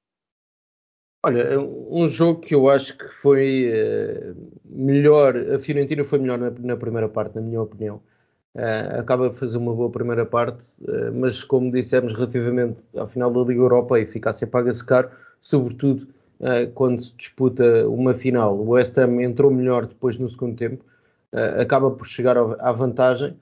Olha, 1.26 1.40
é 1.40 1.58
um 1.58 2.06
jogo 2.06 2.42
que 2.42 2.54
eu 2.54 2.68
acho 2.68 2.98
que 2.98 3.08
foi 3.08 3.72
uh, 3.72 4.36
melhor, 4.66 5.34
a 5.54 5.58
Fiorentina 5.58 6.04
foi 6.04 6.18
melhor 6.18 6.36
na, 6.38 6.50
na, 6.50 6.76
primeira 6.76 7.08
parte, 7.08 7.36
na 7.36 7.40
minha 7.40 7.62
opinião. 7.62 8.02
Uh, 8.54 9.00
acaba 9.00 9.30
de 9.30 9.38
fazer 9.38 9.56
uma 9.56 9.72
boa 9.72 9.88
primeira 9.88 10.26
parte, 10.26 10.62
uh, 10.82 11.10
mas 11.14 11.42
como 11.42 11.72
dissemos 11.72 12.12
relativamente 12.12 12.84
à 12.94 13.06
final 13.06 13.32
da 13.32 13.40
Liga 13.40 13.62
Europa, 13.62 13.96
a 13.96 14.00
eficácia 14.00 14.46
paga-se 14.46 14.84
caro, 14.84 15.08
sobretudo 15.40 16.06
quando 16.74 17.00
se 17.00 17.14
disputa 17.16 17.88
uma 17.88 18.12
final. 18.12 18.58
O 18.58 18.70
West 18.70 18.98
Ham 18.98 19.22
entrou 19.22 19.50
melhor 19.50 19.86
depois 19.86 20.18
no 20.18 20.28
segundo 20.28 20.56
tempo, 20.56 20.84
acaba 21.58 21.90
por 21.90 22.06
chegar 22.06 22.36
à 22.36 22.72
vantagem. 22.72 23.34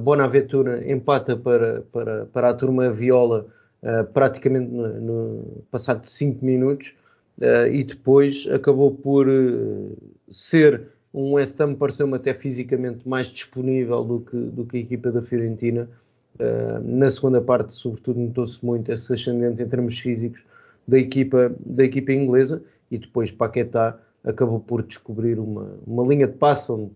Bonaventura 0.00 0.88
empata 0.88 1.36
para, 1.36 1.82
para, 1.90 2.26
para 2.26 2.50
a 2.50 2.54
turma 2.54 2.90
Viola 2.92 3.46
praticamente 4.12 4.70
no, 4.70 5.00
no 5.00 5.64
passado 5.70 6.06
5 6.06 6.44
minutos 6.44 6.94
e 7.72 7.82
depois 7.82 8.46
acabou 8.52 8.92
por 8.92 9.26
ser 10.30 10.92
um 11.12 11.32
West 11.32 11.60
Ham 11.60 11.74
pareceu-me 11.74 12.14
até 12.14 12.32
fisicamente 12.32 13.06
mais 13.06 13.28
disponível 13.28 14.02
do 14.02 14.20
que, 14.20 14.36
do 14.36 14.64
que 14.64 14.78
a 14.78 14.80
equipa 14.80 15.12
da 15.12 15.20
Fiorentina. 15.20 15.88
Uh, 16.36 16.80
na 16.82 17.10
segunda 17.10 17.40
parte, 17.40 17.74
sobretudo, 17.74 18.18
notou-se 18.18 18.64
muito 18.64 18.90
esse 18.90 19.12
ascendente 19.12 19.62
em 19.62 19.68
termos 19.68 19.98
físicos 19.98 20.42
da 20.88 20.98
equipa, 20.98 21.54
da 21.64 21.84
equipa 21.84 22.12
inglesa 22.12 22.62
e 22.90 22.96
depois 22.96 23.30
Paquetá 23.30 23.98
acabou 24.24 24.58
por 24.58 24.82
descobrir 24.82 25.38
uma, 25.38 25.74
uma 25.86 26.06
linha 26.06 26.26
de 26.26 26.34
passe 26.34 26.72
onde 26.72 26.90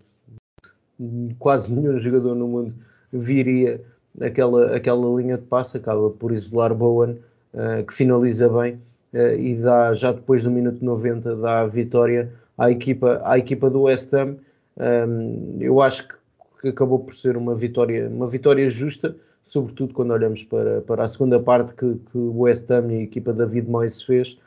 quase 1.39 1.71
nenhum 1.71 2.01
jogador 2.01 2.35
no 2.35 2.49
mundo 2.49 2.75
viria 3.13 3.85
aquela, 4.21 4.77
aquela 4.77 5.07
linha 5.17 5.37
de 5.37 5.45
passe, 5.45 5.77
acaba 5.77 6.11
por 6.11 6.33
isolar 6.33 6.75
Bowen, 6.75 7.19
uh, 7.55 7.85
que 7.87 7.93
finaliza 7.93 8.49
bem 8.49 8.81
uh, 9.13 9.39
e 9.39 9.55
dá, 9.57 9.95
já 9.95 10.13
depois 10.13 10.45
do 10.45 10.51
minuto 10.51 10.85
90, 10.85 11.37
dá 11.37 11.61
a 11.61 11.67
vitória 11.67 12.33
à 12.57 12.71
equipa, 12.71 13.21
à 13.25 13.39
equipa 13.39 13.69
do 13.71 13.83
West 13.83 14.13
Ham. 14.15 14.37
Um, 14.79 15.59
eu 15.61 15.81
acho 15.81 16.09
que, 16.09 16.69
acabou 16.69 16.99
por 16.99 17.15
ser 17.15 17.37
uma 17.37 17.55
vitória, 17.55 18.09
uma 18.09 18.27
vitória 18.27 18.67
justa, 18.69 19.15
sobretudo 19.45 19.95
quando 19.95 20.11
olhamos 20.11 20.43
para, 20.43 20.81
para 20.81 21.05
a 21.05 21.09
segunda 21.09 21.39
parte 21.39 21.75
que, 21.75 21.95
que 22.11 22.19
o 22.19 22.41
West 22.41 22.69
Ham 22.71 22.93
e 22.93 22.99
a 22.99 23.03
equipa 23.03 23.33
David 23.33 23.69
Moyes 23.69 24.03
fez. 24.03 24.39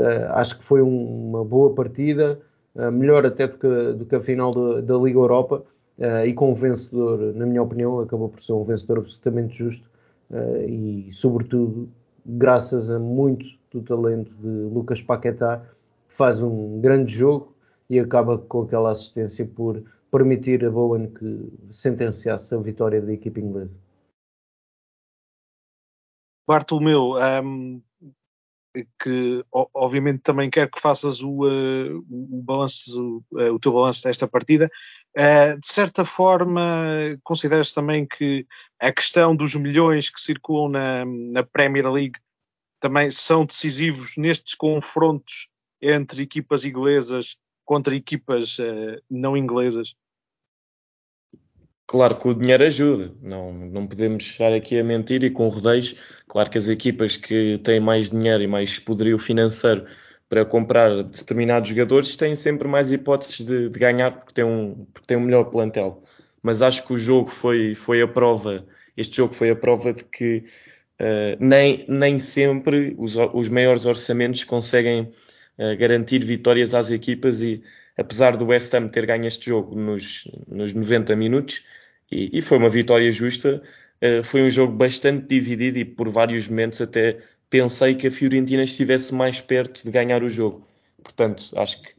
Uh, 0.00 0.30
acho 0.30 0.58
que 0.58 0.64
foi 0.64 0.82
um, 0.82 1.30
uma 1.30 1.44
boa 1.44 1.74
partida, 1.74 2.38
melhor 2.92 3.24
até 3.24 3.46
do 3.46 3.56
que, 3.56 3.92
do 3.92 4.04
que 4.04 4.16
a 4.16 4.20
final 4.20 4.52
da 4.82 4.96
Liga 4.96 5.16
Europa 5.16 5.62
uh, 5.98 6.26
e 6.26 6.34
com 6.34 6.52
um 6.52 6.54
vencedor, 6.54 7.34
na 7.34 7.46
minha 7.46 7.62
opinião, 7.62 8.00
acabou 8.00 8.28
por 8.28 8.40
ser 8.40 8.52
um 8.52 8.64
vencedor 8.64 8.98
absolutamente 8.98 9.58
justo 9.58 9.88
e, 10.66 11.10
sobretudo, 11.12 11.88
graças 12.26 12.90
a 12.90 12.98
muito 12.98 13.44
do 13.70 13.82
talento 13.82 14.34
de 14.34 14.48
Lucas 14.48 15.00
Paquetá, 15.02 15.62
faz 16.08 16.40
um 16.42 16.80
grande 16.80 17.14
jogo 17.14 17.54
e 17.88 17.98
acaba 17.98 18.38
com 18.38 18.62
aquela 18.62 18.90
assistência 18.90 19.46
por 19.46 19.82
permitir 20.10 20.64
a 20.64 20.70
Bowen 20.70 21.12
que 21.12 21.52
sentenciasse 21.72 22.54
a 22.54 22.58
vitória 22.58 23.02
da 23.02 23.12
equipe 23.12 23.40
inglesa. 23.40 23.74
Bartolomeu, 26.46 27.14
um, 27.42 27.82
que 29.02 29.44
obviamente 29.50 30.20
também 30.20 30.50
quero 30.50 30.70
que 30.70 30.80
faças 30.80 31.22
o, 31.22 31.44
uh, 31.44 31.98
o, 32.08 32.42
balanço, 32.42 33.24
uh, 33.32 33.52
o 33.52 33.58
teu 33.58 33.72
balanço 33.72 34.04
desta 34.04 34.28
partida. 34.28 34.70
Uh, 35.16 35.58
de 35.60 35.66
certa 35.66 36.04
forma, 36.04 37.16
consideras 37.22 37.72
também 37.72 38.04
que 38.04 38.46
a 38.80 38.92
questão 38.92 39.34
dos 39.34 39.54
milhões 39.54 40.10
que 40.10 40.20
circulam 40.20 40.68
na, 40.68 41.04
na 41.04 41.42
Premier 41.44 41.90
League 41.90 42.18
também 42.80 43.10
são 43.10 43.46
decisivos 43.46 44.16
nestes 44.16 44.54
confrontos 44.54 45.48
entre 45.80 46.22
equipas 46.22 46.64
inglesas 46.64 47.36
contra 47.64 47.94
equipas 47.94 48.58
uh, 48.58 49.00
não 49.08 49.36
inglesas? 49.36 49.94
Claro 51.86 52.18
que 52.18 52.28
o 52.28 52.34
dinheiro 52.34 52.64
ajuda, 52.64 53.14
não, 53.22 53.52
não 53.52 53.86
podemos 53.86 54.24
estar 54.24 54.52
aqui 54.52 54.78
a 54.78 54.84
mentir 54.84 55.22
e 55.22 55.30
com 55.30 55.48
rodeios. 55.48 55.94
Claro 56.26 56.50
que 56.50 56.58
as 56.58 56.66
equipas 56.66 57.16
que 57.16 57.58
têm 57.58 57.78
mais 57.78 58.10
dinheiro 58.10 58.42
e 58.42 58.46
mais 58.46 58.78
poderio 58.78 59.18
financeiro 59.18 59.86
para 60.28 60.44
comprar 60.44 61.02
determinados 61.04 61.68
jogadores 61.68 62.16
têm 62.16 62.34
sempre 62.36 62.66
mais 62.66 62.90
hipóteses 62.90 63.40
de, 63.40 63.68
de 63.68 63.78
ganhar 63.78 64.10
porque 64.12 64.32
têm, 64.34 64.44
um, 64.44 64.86
porque 64.92 65.06
têm 65.06 65.16
um 65.16 65.20
melhor 65.20 65.44
plantel. 65.44 66.02
Mas 66.42 66.62
acho 66.62 66.86
que 66.86 66.92
o 66.92 66.98
jogo 66.98 67.30
foi, 67.30 67.74
foi 67.74 68.02
a 68.02 68.08
prova, 68.08 68.66
este 68.96 69.16
jogo 69.16 69.34
foi 69.34 69.50
a 69.50 69.56
prova 69.56 69.92
de 69.92 70.04
que 70.04 70.44
uh, 71.00 71.36
nem, 71.38 71.84
nem 71.88 72.18
sempre 72.18 72.94
os, 72.98 73.16
os 73.16 73.48
maiores 73.48 73.84
orçamentos 73.86 74.44
conseguem 74.44 75.02
uh, 75.58 75.78
garantir 75.78 76.24
vitórias 76.24 76.74
às 76.74 76.90
equipas 76.90 77.40
e 77.42 77.62
apesar 77.96 78.36
do 78.36 78.46
West 78.46 78.72
Ham 78.74 78.88
ter 78.88 79.06
ganho 79.06 79.26
este 79.26 79.46
jogo 79.46 79.74
nos, 79.74 80.28
nos 80.48 80.74
90 80.74 81.14
minutos, 81.16 81.64
e, 82.10 82.38
e 82.38 82.42
foi 82.42 82.58
uma 82.58 82.68
vitória 82.68 83.10
justa, 83.10 83.62
uh, 84.02 84.22
foi 84.22 84.42
um 84.42 84.50
jogo 84.50 84.72
bastante 84.74 85.26
dividido 85.26 85.78
e 85.78 85.84
por 85.84 86.08
vários 86.08 86.48
momentos 86.48 86.80
até 86.80 87.18
pensei 87.54 87.94
que 87.94 88.08
a 88.08 88.10
Fiorentina 88.10 88.64
estivesse 88.64 89.14
mais 89.14 89.40
perto 89.40 89.84
de 89.84 89.90
ganhar 89.92 90.24
o 90.24 90.28
jogo. 90.28 90.66
Portanto, 91.00 91.44
acho 91.54 91.80
que 91.82 91.90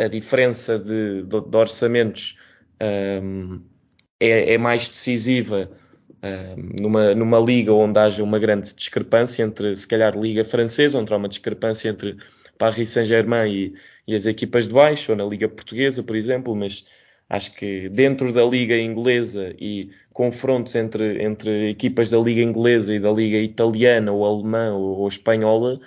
a 0.00 0.06
diferença 0.06 0.78
de, 0.78 1.24
de, 1.24 1.40
de 1.40 1.56
orçamentos 1.56 2.38
um, 3.20 3.60
é, 4.20 4.54
é, 4.54 4.58
mais 4.58 4.86
decisiva 4.86 5.68
um, 6.22 6.82
numa, 6.82 7.14
numa 7.16 7.40
liga 7.40 7.72
onde 7.72 7.98
haja 7.98 8.22
uma 8.22 8.38
grande 8.38 8.72
discrepância 8.72 9.42
entre, 9.42 9.74
se 9.74 9.88
calhar, 9.88 10.16
liga 10.16 10.44
francesa, 10.44 10.96
onde 10.96 11.12
há 11.12 11.16
uma 11.16 11.28
discrepância 11.28 11.88
entre 11.88 12.16
Paris 12.56 12.90
Saint-Germain 12.90 13.52
e, 13.52 13.74
e 14.06 14.14
as 14.14 14.24
equipas 14.24 14.68
de 14.68 14.72
baixo, 14.72 15.10
ou 15.10 15.18
na 15.18 15.24
Liga 15.24 15.48
Portuguesa, 15.48 16.04
por 16.04 16.14
exemplo, 16.14 16.54
mas 16.54 16.86
acho 17.32 17.54
que 17.54 17.88
dentro 17.88 18.30
da 18.30 18.44
Liga 18.44 18.76
Inglesa 18.76 19.54
e 19.58 19.90
confrontos 20.12 20.74
entre, 20.74 21.24
entre 21.24 21.70
equipas 21.70 22.10
da 22.10 22.18
Liga 22.18 22.42
Inglesa 22.42 22.94
e 22.94 23.00
da 23.00 23.10
Liga 23.10 23.38
Italiana 23.38 24.12
ou 24.12 24.26
Alemã 24.26 24.74
ou, 24.74 24.98
ou 24.98 25.08
Espanhola, 25.08 25.80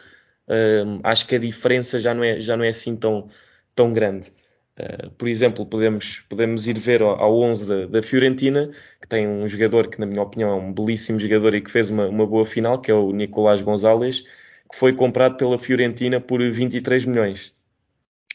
um, 0.47 0.99
acho 1.03 1.27
que 1.27 1.35
a 1.35 1.39
diferença 1.39 1.99
já 1.99 2.13
não 2.15 2.23
é, 2.23 2.39
já 2.39 2.57
não 2.57 2.63
é 2.65 2.69
assim 2.69 2.95
tão, 2.95 3.29
tão 3.75 3.93
grande. 3.93 4.31
Uh, 4.79 5.11
por 5.11 5.27
exemplo, 5.27 5.65
podemos, 5.65 6.23
podemos 6.27 6.67
ir 6.67 6.79
ver 6.79 7.01
ao, 7.03 7.11
ao 7.21 7.39
11 7.39 7.67
da, 7.67 7.85
da, 7.85 8.03
Fiorentina, 8.03 8.71
que 8.99 9.07
tem 9.07 9.27
um 9.27 9.47
jogador 9.47 9.87
que, 9.87 9.99
na 9.99 10.07
minha 10.07 10.23
opinião, 10.23 10.49
é 10.49 10.53
um 10.55 10.73
belíssimo 10.73 11.19
jogador 11.19 11.53
e 11.55 11.61
que 11.61 11.71
fez 11.71 11.89
uma, 11.91 12.07
uma 12.07 12.25
boa 12.25 12.45
final, 12.45 12.81
que 12.81 12.89
é 12.89 12.93
o 12.93 13.11
Nicolás 13.11 13.61
Gonzalez, 13.61 14.21
que 14.69 14.75
foi 14.75 14.93
comprado 14.93 15.37
pela 15.37 15.59
Fiorentina 15.59 16.19
por 16.19 16.41
23 16.41 17.05
milhões 17.05 17.55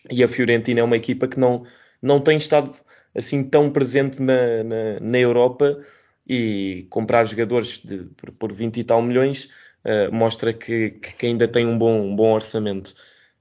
e 0.09 0.23
a 0.23 0.29
Fiorentina 0.29 0.81
é 0.81 0.83
uma 0.83 0.97
equipa 0.97 1.27
que 1.27 1.39
não, 1.39 1.65
não 2.01 2.21
tem 2.21 2.39
estado 2.39 2.71
assim 3.15 3.43
tão 3.45 3.71
presente 3.71 4.21
na, 4.21 4.63
na, 4.65 5.01
na 5.01 5.19
Europa 5.19 5.81
e 6.27 6.87
comprar 6.91 7.25
jogadores 7.25 7.79
de, 7.85 8.11
por, 8.17 8.33
por 8.33 8.53
20 8.53 8.79
e 8.79 8.85
tal 8.85 9.03
milhões 9.03 9.49
uh, 9.85 10.15
mostra 10.15 10.53
que, 10.53 10.91
que, 10.91 11.27
ainda 11.27 11.49
tem 11.49 11.67
um 11.67 11.77
bom, 11.77 12.01
um 12.03 12.15
bom 12.17 12.33
orçamento. 12.33 12.95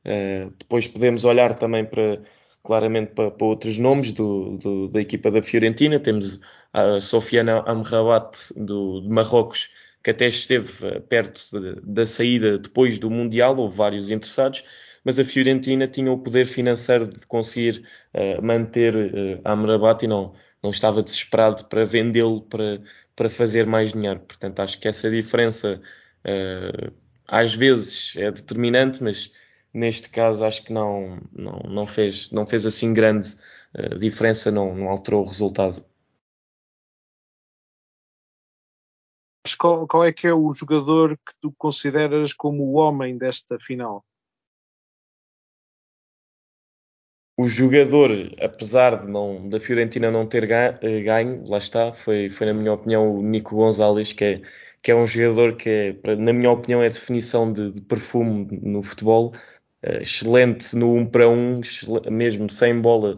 Uh, 0.05 0.51
depois 0.57 0.87
podemos 0.87 1.23
olhar 1.25 1.53
também 1.53 1.85
para 1.85 2.19
claramente 2.63 3.11
para, 3.13 3.31
para 3.31 3.47
outros 3.47 3.79
nomes 3.79 4.11
do, 4.11 4.57
do, 4.57 4.87
da 4.89 5.01
equipa 5.01 5.31
da 5.31 5.41
Fiorentina. 5.41 5.99
Temos 5.99 6.39
a 6.73 6.99
Sofiana 7.01 7.63
Amrabat 7.65 8.53
do, 8.55 9.01
de 9.01 9.09
Marrocos, 9.09 9.69
que 10.03 10.11
até 10.11 10.27
esteve 10.27 10.87
eh, 10.87 10.99
perto 10.99 11.41
de, 11.51 11.81
da 11.81 12.05
saída 12.05 12.57
depois 12.57 12.99
do 12.99 13.09
Mundial, 13.09 13.57
houve 13.57 13.75
vários 13.75 14.09
interessados 14.11 14.63
mas 15.03 15.19
a 15.19 15.25
Fiorentina 15.25 15.87
tinha 15.87 16.11
o 16.11 16.17
poder 16.17 16.45
financeiro 16.45 17.07
de 17.07 17.25
conseguir 17.25 17.85
uh, 18.13 18.43
manter 18.43 18.95
uh, 18.95 19.41
Amrabat 19.43 20.03
e 20.03 20.07
não, 20.07 20.33
não 20.61 20.71
estava 20.71 21.01
desesperado 21.01 21.65
para 21.65 21.85
vendê-lo 21.85 22.41
para, 22.41 22.81
para 23.15 23.29
fazer 23.29 23.65
mais 23.65 23.93
dinheiro. 23.93 24.19
Portanto, 24.21 24.59
acho 24.59 24.79
que 24.79 24.87
essa 24.87 25.09
diferença 25.09 25.81
uh, 26.25 26.93
às 27.27 27.53
vezes 27.53 28.13
é 28.17 28.31
determinante, 28.31 29.03
mas 29.03 29.31
neste 29.73 30.09
caso 30.09 30.43
acho 30.43 30.63
que 30.63 30.73
não, 30.73 31.21
não, 31.31 31.59
não, 31.69 31.87
fez, 31.87 32.31
não 32.31 32.45
fez 32.45 32.65
assim 32.65 32.93
grande 32.93 33.35
uh, 33.77 33.97
diferença, 33.97 34.51
não, 34.51 34.75
não 34.75 34.89
alterou 34.89 35.23
o 35.23 35.27
resultado. 35.27 35.83
Qual, 39.57 39.87
qual 39.87 40.05
é 40.05 40.13
que 40.13 40.27
é 40.27 40.33
o 40.33 40.53
jogador 40.53 41.17
que 41.17 41.33
tu 41.41 41.51
consideras 41.57 42.33
como 42.33 42.63
o 42.63 42.73
homem 42.73 43.17
desta 43.17 43.59
final? 43.59 44.05
O 47.39 47.47
jogador, 47.47 48.11
apesar 48.41 49.05
de 49.05 49.09
não, 49.09 49.47
da 49.47 49.61
Fiorentina 49.61 50.11
não 50.11 50.27
ter 50.27 50.43
eh, 50.51 51.01
ganho, 51.01 51.47
lá 51.47 51.57
está, 51.57 51.93
foi, 51.93 52.29
foi 52.29 52.47
na 52.47 52.53
minha 52.53 52.73
opinião 52.73 53.15
o 53.15 53.23
Nico 53.23 53.55
Gonzalez, 53.55 54.11
que 54.11 54.25
é, 54.25 54.41
que 54.81 54.91
é 54.91 54.95
um 54.95 55.07
jogador 55.07 55.55
que, 55.55 55.97
é, 56.03 56.15
na 56.17 56.33
minha 56.33 56.51
opinião, 56.51 56.83
é 56.83 56.87
a 56.87 56.89
definição 56.89 57.53
de, 57.53 57.71
de 57.71 57.81
perfume 57.81 58.59
no 58.61 58.83
futebol, 58.83 59.33
uh, 59.83 60.01
excelente 60.01 60.75
no 60.75 60.93
1 60.95 60.97
um 60.97 61.05
para 61.05 61.29
1, 61.29 61.33
um, 61.33 61.61
mesmo 62.11 62.49
sem 62.49 62.77
bola, 62.81 63.17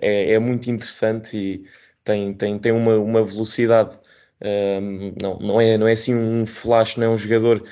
é, 0.00 0.32
é, 0.32 0.38
muito 0.40 0.68
interessante 0.68 1.36
e 1.36 1.64
tem, 2.02 2.34
tem, 2.34 2.58
tem 2.58 2.72
uma, 2.72 2.96
uma 2.96 3.22
velocidade, 3.24 3.96
um, 4.42 5.14
não, 5.22 5.38
não, 5.38 5.60
é, 5.60 5.78
não 5.78 5.86
é 5.86 5.92
assim 5.92 6.16
um 6.16 6.46
flash, 6.46 6.96
não 6.96 7.06
é 7.06 7.08
um 7.10 7.18
jogador. 7.18 7.62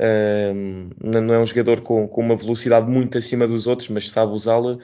Um, 0.00 0.90
não 1.00 1.34
é 1.34 1.38
um 1.40 1.46
jogador 1.46 1.80
com, 1.80 2.06
com 2.06 2.20
uma 2.20 2.36
velocidade 2.36 2.88
muito 2.88 3.18
acima 3.18 3.48
dos 3.48 3.66
outros, 3.66 3.88
mas 3.88 4.10
sabe 4.10 4.32
usá-la 4.32 4.78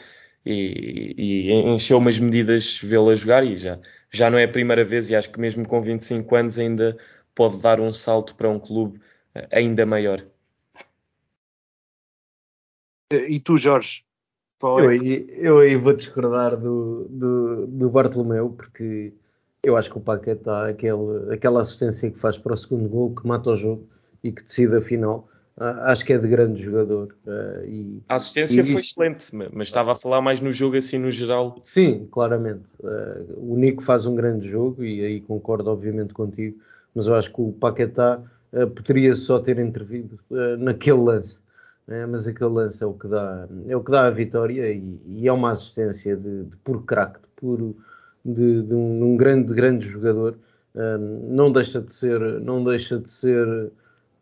e, 0.44 1.14
e 1.16 1.52
encheu 1.52 1.98
umas 1.98 2.18
medidas 2.18 2.78
vê-la 2.82 3.14
jogar 3.14 3.44
e 3.44 3.56
já, 3.56 3.78
já 4.10 4.30
não 4.30 4.38
é 4.38 4.44
a 4.44 4.48
primeira 4.48 4.84
vez 4.84 5.08
e 5.08 5.16
acho 5.16 5.30
que 5.30 5.40
mesmo 5.40 5.66
com 5.66 5.80
25 5.80 6.36
anos 6.36 6.58
ainda 6.58 6.96
pode 7.34 7.58
dar 7.58 7.80
um 7.80 7.92
salto 7.92 8.34
para 8.36 8.48
um 8.48 8.58
clube 8.58 9.00
eh, 9.34 9.48
ainda 9.50 9.86
maior. 9.86 10.24
E 13.12 13.40
tu, 13.40 13.56
Jorge? 13.56 14.04
É 14.62 14.66
eu, 14.66 14.88
aí, 14.88 15.26
eu 15.30 15.58
aí 15.58 15.76
vou 15.76 15.92
discordar 15.92 16.56
do, 16.56 17.06
do, 17.10 17.66
do 17.66 17.90
Bartolomeu, 17.90 18.50
porque 18.50 19.12
eu 19.62 19.76
acho 19.76 19.90
que 19.90 19.98
o 19.98 20.00
Paquetá, 20.00 20.68
aquele, 20.68 21.32
aquela 21.32 21.60
assistência 21.60 22.10
que 22.10 22.18
faz 22.18 22.38
para 22.38 22.54
o 22.54 22.56
segundo 22.56 22.88
gol, 22.88 23.14
que 23.14 23.26
mata 23.26 23.50
o 23.50 23.56
jogo 23.56 23.88
e 24.22 24.32
que 24.32 24.42
decide 24.42 24.76
a 24.76 24.80
final, 24.80 25.28
acho 25.56 26.04
que 26.04 26.12
é 26.12 26.18
de 26.18 26.26
grande 26.26 26.62
jogador. 26.62 27.14
Uh, 27.26 27.64
e, 27.64 28.02
a 28.08 28.16
assistência 28.16 28.62
foi 28.64 28.74
isto... 28.74 29.02
excelente, 29.02 29.50
mas 29.52 29.68
estava 29.68 29.92
a 29.92 29.94
falar 29.94 30.20
mais 30.20 30.40
no 30.40 30.52
jogo 30.52 30.76
assim 30.76 30.98
no 30.98 31.10
geral. 31.10 31.58
Sim, 31.62 32.08
claramente. 32.10 32.64
Uh, 32.80 33.52
o 33.52 33.56
Nico 33.56 33.82
faz 33.82 34.04
um 34.06 34.14
grande 34.14 34.48
jogo 34.48 34.82
e 34.82 35.04
aí 35.04 35.20
concordo 35.20 35.70
obviamente 35.70 36.12
contigo. 36.12 36.58
mas 36.94 37.06
eu 37.06 37.14
acho 37.14 37.32
que 37.32 37.40
o 37.40 37.52
Paquetá 37.52 38.20
uh, 38.52 38.66
poderia 38.70 39.14
só 39.14 39.38
ter 39.38 39.58
intervido 39.58 40.18
naquele 40.58 40.98
lance. 40.98 41.38
Né? 41.86 42.04
Mas 42.06 42.26
aquele 42.26 42.50
lance 42.50 42.82
é 42.82 42.86
o 42.86 42.94
que 42.94 43.06
dá, 43.06 43.46
é 43.68 43.76
o 43.76 43.84
que 43.84 43.92
dá 43.92 44.06
a 44.06 44.10
vitória 44.10 44.72
e, 44.72 45.00
e 45.06 45.28
é 45.28 45.32
uma 45.32 45.50
assistência 45.50 46.16
de, 46.16 46.44
de 46.44 46.56
puro 46.64 46.80
craque, 46.80 47.20
de 47.20 47.28
puro 47.36 47.76
de, 48.24 48.62
de, 48.62 48.74
um, 48.74 48.98
de 48.98 49.04
um, 49.04 49.16
grande, 49.16 49.54
grande 49.54 49.86
jogador. 49.86 50.36
não 51.30 51.52
deixa 51.52 51.80
de 51.80 51.92
ser, 51.92 52.18
não 52.40 52.64
deixa 52.64 52.98
de 52.98 53.08
ser. 53.08 53.70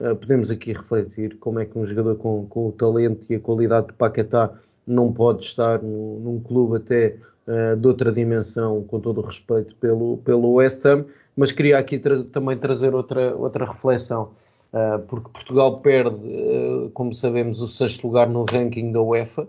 Uh, 0.02 0.16
podemos 0.16 0.50
aqui 0.50 0.72
refletir 0.72 1.36
como 1.38 1.60
é 1.60 1.64
que 1.64 1.78
um 1.78 1.86
jogador 1.86 2.16
com, 2.16 2.44
com 2.46 2.68
o 2.68 2.72
talento 2.72 3.24
e 3.30 3.36
a 3.36 3.40
qualidade 3.40 3.86
de 3.86 3.92
Paquetá 3.92 4.50
não 4.86 5.12
pode 5.12 5.44
estar 5.44 5.80
num 5.80 6.40
clube 6.40 6.76
até 6.76 7.16
uh, 7.46 7.76
de 7.76 7.86
outra 7.86 8.12
dimensão, 8.12 8.82
com 8.84 9.00
todo 9.00 9.20
o 9.20 9.24
respeito 9.24 9.74
pelo, 9.76 10.18
pelo 10.18 10.54
West 10.54 10.84
Ham, 10.84 11.04
mas 11.36 11.52
queria 11.52 11.78
aqui 11.78 11.98
tra 11.98 12.22
também 12.24 12.56
trazer 12.56 12.94
outra, 12.94 13.34
outra 13.36 13.64
reflexão, 13.64 14.30
uh, 14.72 14.98
porque 15.06 15.30
Portugal 15.30 15.78
perde, 15.78 16.16
uh, 16.16 16.90
como 16.90 17.14
sabemos, 17.14 17.60
o 17.60 17.68
sexto 17.68 18.06
lugar 18.06 18.28
no 18.28 18.44
ranking 18.44 18.92
da 18.92 19.00
UEFA, 19.00 19.46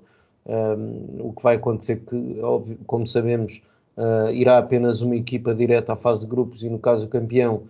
o 1.20 1.32
que 1.32 1.42
vai 1.42 1.56
acontecer 1.56 2.02
que, 2.06 2.38
óbvio, 2.42 2.78
como 2.86 3.08
sabemos, 3.08 3.62
irá 4.34 4.58
apenas 4.58 5.02
uma 5.02 5.16
equipa 5.16 5.56
direta 5.56 5.94
à 5.94 5.96
fase 5.96 6.26
de 6.26 6.28
grupos 6.28 6.64
e 6.64 6.70
no 6.70 6.78
caso 6.78 7.06
o 7.06 7.08
campeão 7.08 7.64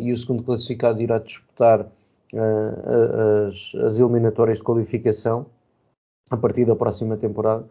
e 0.00 0.10
o 0.10 0.16
segundo 0.16 0.42
classificado 0.42 1.02
irá 1.02 1.18
disputar 1.18 1.86
as, 2.34 3.74
as 3.74 3.98
eliminatórias 4.00 4.58
de 4.58 4.64
qualificação 4.64 5.46
a 6.30 6.36
partir 6.36 6.64
da 6.64 6.76
próxima 6.76 7.16
temporada. 7.16 7.64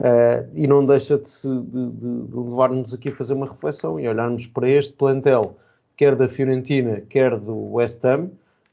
Uh, 0.00 0.48
e 0.54 0.66
não 0.66 0.84
deixa 0.84 1.18
de, 1.18 1.60
de, 1.60 1.90
de 1.90 2.36
levar-nos 2.36 2.94
aqui 2.94 3.10
a 3.10 3.12
fazer 3.12 3.34
uma 3.34 3.46
reflexão 3.46 4.00
e 4.00 4.08
olharmos 4.08 4.46
para 4.46 4.66
este 4.68 4.94
plantel, 4.94 5.56
quer 5.94 6.16
da 6.16 6.26
Fiorentina, 6.26 7.02
quer 7.02 7.38
do 7.38 7.74
West 7.74 8.02
Ham. 8.04 8.30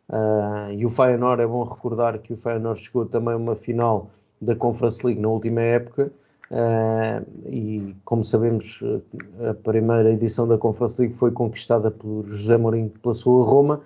Uh, 0.09 0.71
e 0.71 0.85
o 0.85 0.89
Feyenoord, 0.89 1.41
é 1.41 1.47
bom 1.47 1.63
recordar 1.65 2.17
que 2.19 2.31
o 2.31 2.37
Feyenoord 2.37 2.79
chegou 2.79 3.05
também 3.05 3.33
a 3.33 3.37
uma 3.37 3.55
final 3.57 4.09
da 4.41 4.55
Conference 4.55 5.05
League 5.05 5.21
na 5.21 5.27
última 5.27 5.61
época. 5.61 6.09
Uh, 6.49 7.49
e 7.49 7.93
como 8.05 8.23
sabemos, 8.23 8.79
a 9.49 9.53
primeira 9.53 10.09
edição 10.09 10.47
da 10.47 10.57
Conference 10.57 11.01
League 11.01 11.17
foi 11.17 11.31
conquistada 11.31 11.91
por 11.91 12.23
José 12.29 12.55
Mourinho 12.55 12.89
pela 12.89 13.13
sua 13.13 13.45
Roma. 13.45 13.81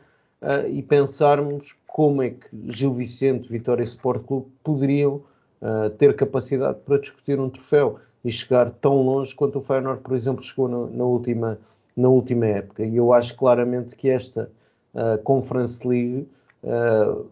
E 0.71 0.81
pensarmos 0.81 1.75
como 1.85 2.23
é 2.23 2.31
que 2.31 2.47
Gil 2.69 2.93
Vicente, 2.93 3.49
Vitória 3.49 3.83
Sport 3.83 4.23
Clube 4.25 4.47
poderiam 4.63 5.21
uh, 5.61 5.89
ter 5.97 6.15
capacidade 6.15 6.79
para 6.85 6.97
discutir 6.97 7.39
um 7.39 7.49
troféu 7.49 7.99
e 8.23 8.31
chegar 8.31 8.71
tão 8.71 9.01
longe 9.01 9.35
quanto 9.35 9.59
o 9.59 9.61
Feyenoord, 9.61 10.01
por 10.01 10.15
exemplo, 10.15 10.43
chegou 10.43 10.67
na, 10.67 10.85
na 10.87 11.03
última, 11.03 11.59
na 11.95 12.07
última 12.07 12.45
época. 12.45 12.83
E 12.83 12.95
eu 12.95 13.13
acho 13.13 13.35
claramente 13.35 13.95
que 13.95 14.09
esta 14.09 14.49
uh, 14.95 15.21
Conference 15.23 15.85
League 15.87 16.27
uh, 16.63 17.25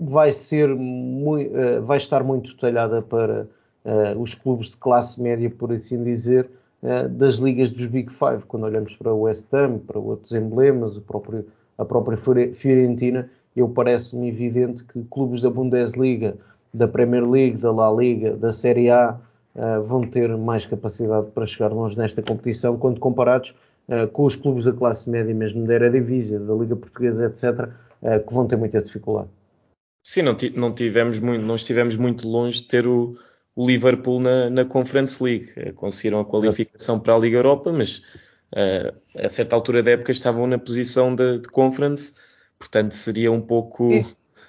vai 0.00 0.32
ser 0.32 0.74
muito, 0.74 1.52
vai 1.84 1.98
estar 1.98 2.24
muito 2.24 2.52
detalhada 2.52 3.00
para 3.00 3.46
os 4.18 4.34
clubes 4.34 4.70
de 4.70 4.78
classe 4.78 5.20
média, 5.20 5.48
por 5.48 5.70
assim 5.70 6.02
dizer, 6.02 6.48
das 7.10 7.36
ligas 7.36 7.70
dos 7.70 7.86
Big 7.86 8.10
Five. 8.10 8.42
Quando 8.48 8.64
olhamos 8.64 8.96
para 8.96 9.12
o 9.12 9.20
West 9.20 9.52
Ham, 9.54 9.78
para 9.78 9.98
outros 10.00 10.32
emblemas, 10.32 10.98
próprio, 10.98 11.46
a 11.78 11.84
própria 11.84 12.16
Fiorentina, 12.16 13.30
eu 13.56 13.68
parece-me 13.68 14.28
evidente 14.28 14.84
que 14.84 15.04
clubes 15.10 15.40
da 15.40 15.50
Bundesliga 15.50 16.36
da 16.74 16.88
Premier 16.88 17.28
League, 17.28 17.56
da 17.56 17.70
La 17.70 17.90
Liga, 17.90 18.36
da 18.36 18.52
Série 18.52 18.90
A, 18.90 19.16
uh, 19.54 19.82
vão 19.84 20.02
ter 20.02 20.36
mais 20.36 20.66
capacidade 20.66 21.28
para 21.30 21.46
chegar 21.46 21.72
longe 21.72 21.96
nesta 21.96 22.20
competição 22.20 22.76
quando 22.76 22.98
comparados 22.98 23.54
uh, 23.88 24.08
com 24.08 24.24
os 24.24 24.34
clubes 24.34 24.64
da 24.64 24.72
classe 24.72 25.08
média, 25.08 25.32
mesmo 25.32 25.64
da 25.66 25.74
Eredivisie, 25.74 26.38
da 26.38 26.52
Liga 26.52 26.74
Portuguesa, 26.74 27.26
etc., 27.26 27.68
uh, 27.68 27.72
eh, 28.02 28.18
que 28.18 28.34
vão 28.34 28.46
ter 28.46 28.56
muita 28.56 28.82
dificuldade. 28.82 29.28
Sim, 30.04 30.22
não, 30.22 30.36
não, 30.56 30.74
tivemos 30.74 31.18
muito, 31.18 31.42
não 31.42 31.54
estivemos 31.54 31.96
muito 31.96 32.28
longe 32.28 32.60
de 32.60 32.68
ter 32.68 32.86
o, 32.86 33.14
o 33.54 33.66
Liverpool 33.66 34.20
na, 34.20 34.50
na, 34.50 34.64
Conference 34.64 35.22
League. 35.22 35.72
Conseguiram 35.72 36.20
a 36.20 36.24
qualificação 36.24 36.96
Exato. 36.96 37.04
para 37.04 37.14
a 37.14 37.18
Liga 37.18 37.38
Europa, 37.38 37.72
mas 37.72 38.02
a 39.16 39.28
certa 39.28 39.56
altura 39.56 39.82
da 39.82 39.92
época 39.92 40.12
estavam 40.12 40.46
na 40.46 40.58
posição 40.58 41.14
de, 41.14 41.38
de 41.38 41.48
Conference, 41.48 42.14
portanto 42.58 42.92
seria 42.92 43.32
um 43.32 43.40
pouco... 43.40 43.90
E 43.92 44.06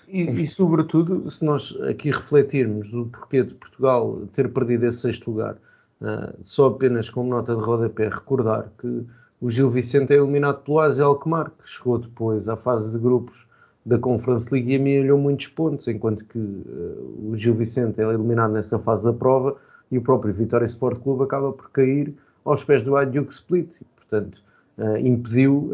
e, 0.07 0.21
e, 0.43 0.47
sobretudo, 0.47 1.29
se 1.29 1.43
nós 1.43 1.75
aqui 1.89 2.11
refletirmos 2.11 2.91
o 2.93 3.05
porquê 3.05 3.43
de 3.43 3.55
Portugal 3.55 4.21
ter 4.33 4.51
perdido 4.51 4.85
esse 4.85 4.99
sexto 4.99 5.31
lugar, 5.31 5.55
uh, 6.01 6.33
só 6.43 6.67
apenas 6.67 7.09
como 7.09 7.29
nota 7.29 7.55
de 7.55 7.61
rodapé, 7.61 8.09
recordar 8.09 8.71
que 8.79 9.03
o 9.41 9.49
Gil 9.49 9.69
Vicente 9.69 10.13
é 10.13 10.17
eliminado 10.17 10.61
pelo 10.63 10.79
Aze 10.79 11.01
Alkmaar, 11.01 11.51
que 11.51 11.69
chegou 11.69 11.97
depois 11.97 12.47
à 12.47 12.55
fase 12.55 12.91
de 12.91 12.97
grupos 12.99 13.45
da 13.85 13.97
Conference 13.97 14.51
League 14.51 14.71
e 14.71 14.75
amealhou 14.75 15.17
muitos 15.17 15.47
pontos, 15.47 15.87
enquanto 15.87 16.23
que 16.25 16.37
uh, 16.37 17.31
o 17.31 17.35
Gil 17.35 17.55
Vicente 17.55 17.99
é 17.99 18.03
eliminado 18.03 18.51
nessa 18.51 18.77
fase 18.77 19.03
da 19.03 19.13
prova 19.13 19.57
e 19.91 19.97
o 19.97 20.01
próprio 20.01 20.33
Vitória 20.33 20.65
Sport 20.65 20.99
Clube 21.01 21.23
acaba 21.23 21.51
por 21.51 21.71
cair 21.71 22.13
aos 22.43 22.63
pés 22.63 22.83
do 22.83 22.95
Adyuk 22.95 23.33
Split. 23.33 23.75
Portanto, 24.09 24.41
uh, 24.77 24.97
impediu, 24.97 25.71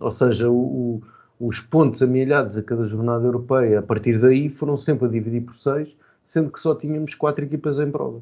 ou 0.00 0.10
seja, 0.10 0.50
o, 0.50 1.02
os 1.38 1.60
pontos 1.60 2.02
amealhados 2.02 2.56
a 2.56 2.62
cada 2.62 2.84
jornada 2.84 3.24
europeia, 3.24 3.78
a 3.78 3.82
partir 3.82 4.18
daí, 4.18 4.48
foram 4.48 4.76
sempre 4.76 5.06
a 5.06 5.10
dividir 5.10 5.42
por 5.42 5.54
seis, 5.54 5.94
sendo 6.24 6.50
que 6.50 6.60
só 6.60 6.74
tínhamos 6.74 7.14
quatro 7.14 7.44
equipas 7.44 7.78
em 7.78 7.90
prova. 7.90 8.20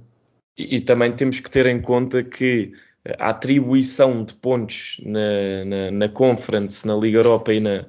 E, 0.57 0.77
e 0.77 0.81
também 0.81 1.13
temos 1.15 1.41
que 1.41 1.51
ter 1.51 1.67
em 1.67 1.81
conta 1.81 2.23
que 2.23 2.73
a 3.19 3.31
atribuição 3.31 4.25
de 4.25 4.35
pontos 4.35 5.01
na, 5.05 5.65
na, 5.65 5.91
na 5.91 6.09
Conference, 6.09 6.87
na 6.87 6.97
Liga 6.97 7.19
Europa 7.19 7.53
e 7.53 7.61
na, 7.61 7.87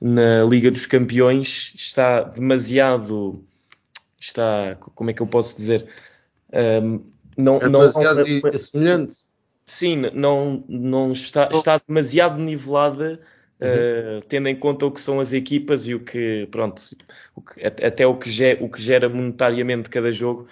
na 0.00 0.44
Liga 0.44 0.70
dos 0.70 0.86
Campeões 0.86 1.72
está 1.74 2.22
demasiado. 2.22 3.42
Está. 4.20 4.76
Como 4.94 5.10
é 5.10 5.12
que 5.12 5.22
eu 5.22 5.26
posso 5.26 5.56
dizer? 5.56 5.86
Um, 6.52 7.00
não, 7.36 7.56
é 7.56 7.68
demasiado 7.68 8.24
não, 8.26 8.58
semelhante. 8.58 9.14
Sim, 9.66 10.10
não, 10.12 10.64
não 10.68 11.12
está, 11.12 11.48
está 11.52 11.80
demasiado 11.86 12.38
nivelada 12.38 13.20
Uhum. 13.60 14.18
Uh, 14.18 14.22
tendo 14.22 14.48
em 14.48 14.56
conta 14.56 14.84
o 14.86 14.90
que 14.90 15.00
são 15.00 15.20
as 15.20 15.32
equipas 15.32 15.86
e 15.86 15.94
o 15.94 16.00
que, 16.00 16.46
pronto, 16.50 16.82
o 17.34 17.40
que, 17.40 17.64
até 17.64 18.06
o 18.06 18.16
que, 18.16 18.28
gera, 18.30 18.62
o 18.62 18.68
que 18.68 18.82
gera 18.82 19.08
monetariamente 19.08 19.88
cada 19.88 20.12
jogo. 20.12 20.48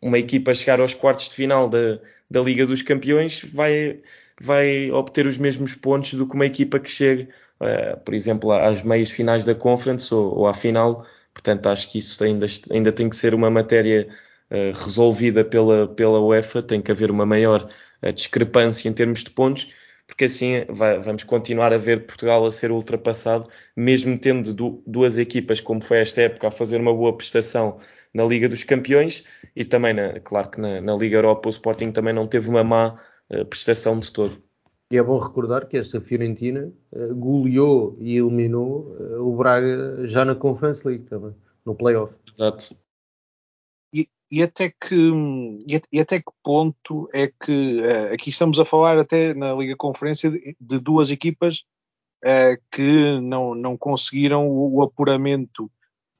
Uma 0.00 0.18
equipa 0.18 0.54
chegar 0.54 0.80
aos 0.80 0.94
quartos 0.94 1.28
de 1.28 1.34
final 1.34 1.68
da, 1.68 1.98
da 2.30 2.40
Liga 2.40 2.64
dos 2.64 2.80
Campeões 2.80 3.42
vai, 3.44 4.00
vai 4.40 4.90
obter 4.92 5.26
os 5.26 5.36
mesmos 5.36 5.74
pontos 5.74 6.14
do 6.14 6.26
que 6.26 6.34
uma 6.34 6.46
equipa 6.46 6.78
que 6.78 6.90
chegue, 6.90 7.28
uh, 7.60 7.98
por 8.04 8.14
exemplo, 8.14 8.52
às 8.52 8.82
meias 8.82 9.10
finais 9.10 9.44
da 9.44 9.54
Conference 9.54 10.14
ou, 10.14 10.38
ou 10.38 10.46
à 10.46 10.54
final. 10.54 11.04
Portanto, 11.34 11.68
acho 11.68 11.90
que 11.90 11.98
isso 11.98 12.22
ainda, 12.22 12.46
ainda 12.70 12.92
tem 12.92 13.10
que 13.10 13.16
ser 13.16 13.34
uma 13.34 13.50
matéria 13.50 14.08
uh, 14.50 14.78
resolvida 14.78 15.44
pela, 15.44 15.88
pela 15.88 16.20
UEFA, 16.20 16.62
tem 16.62 16.80
que 16.80 16.92
haver 16.92 17.10
uma 17.10 17.26
maior 17.26 17.68
discrepância 18.14 18.88
em 18.88 18.92
termos 18.92 19.24
de 19.24 19.30
pontos 19.30 19.68
porque 20.08 20.24
assim 20.24 20.64
vai, 20.70 20.98
vamos 20.98 21.22
continuar 21.22 21.72
a 21.72 21.78
ver 21.78 22.06
Portugal 22.06 22.44
a 22.44 22.50
ser 22.50 22.72
ultrapassado, 22.72 23.46
mesmo 23.76 24.18
tendo 24.18 24.54
du 24.54 24.82
duas 24.86 25.18
equipas, 25.18 25.60
como 25.60 25.84
foi 25.84 25.98
esta 25.98 26.22
época, 26.22 26.48
a 26.48 26.50
fazer 26.50 26.80
uma 26.80 26.94
boa 26.94 27.14
prestação 27.14 27.78
na 28.12 28.24
Liga 28.24 28.48
dos 28.48 28.64
Campeões 28.64 29.22
e 29.54 29.64
também, 29.66 29.92
na, 29.92 30.18
claro 30.20 30.50
que 30.50 30.60
na, 30.60 30.80
na, 30.80 30.96
Liga 30.96 31.18
Europa 31.18 31.48
o 31.48 31.50
Sporting 31.50 31.92
também 31.92 32.14
não 32.14 32.26
teve 32.26 32.48
uma 32.48 32.64
má 32.64 32.98
uh, 33.30 33.44
prestação 33.44 33.98
de 33.98 34.10
todo. 34.10 34.42
E 34.90 34.96
é 34.96 35.02
bom 35.02 35.18
recordar 35.18 35.68
que 35.68 35.76
esta 35.76 36.00
Fiorentina 36.00 36.72
uh, 36.90 37.14
goleou 37.14 37.94
e 38.00 38.16
eliminou 38.16 38.96
uh, 38.98 39.20
o 39.20 39.36
Braga 39.36 40.06
já 40.06 40.24
na 40.24 40.34
Conference 40.34 40.88
League 40.88 41.04
também, 41.04 41.34
no 41.66 41.74
playoff. 41.74 42.14
Exato 42.26 42.74
e 44.30 44.42
até 44.42 44.70
que 44.70 45.12
e 45.92 46.00
até 46.00 46.18
que 46.18 46.32
ponto 46.42 47.08
é 47.12 47.28
que 47.28 47.80
uh, 47.80 48.12
aqui 48.12 48.30
estamos 48.30 48.60
a 48.60 48.64
falar 48.64 48.98
até 48.98 49.34
na 49.34 49.54
Liga 49.54 49.74
Conferência 49.76 50.30
de, 50.30 50.78
duas 50.78 51.10
equipas 51.10 51.64
uh, 52.24 52.60
que 52.70 53.20
não, 53.20 53.54
não 53.54 53.76
conseguiram 53.76 54.46
o, 54.48 54.82
apuramento 54.82 55.64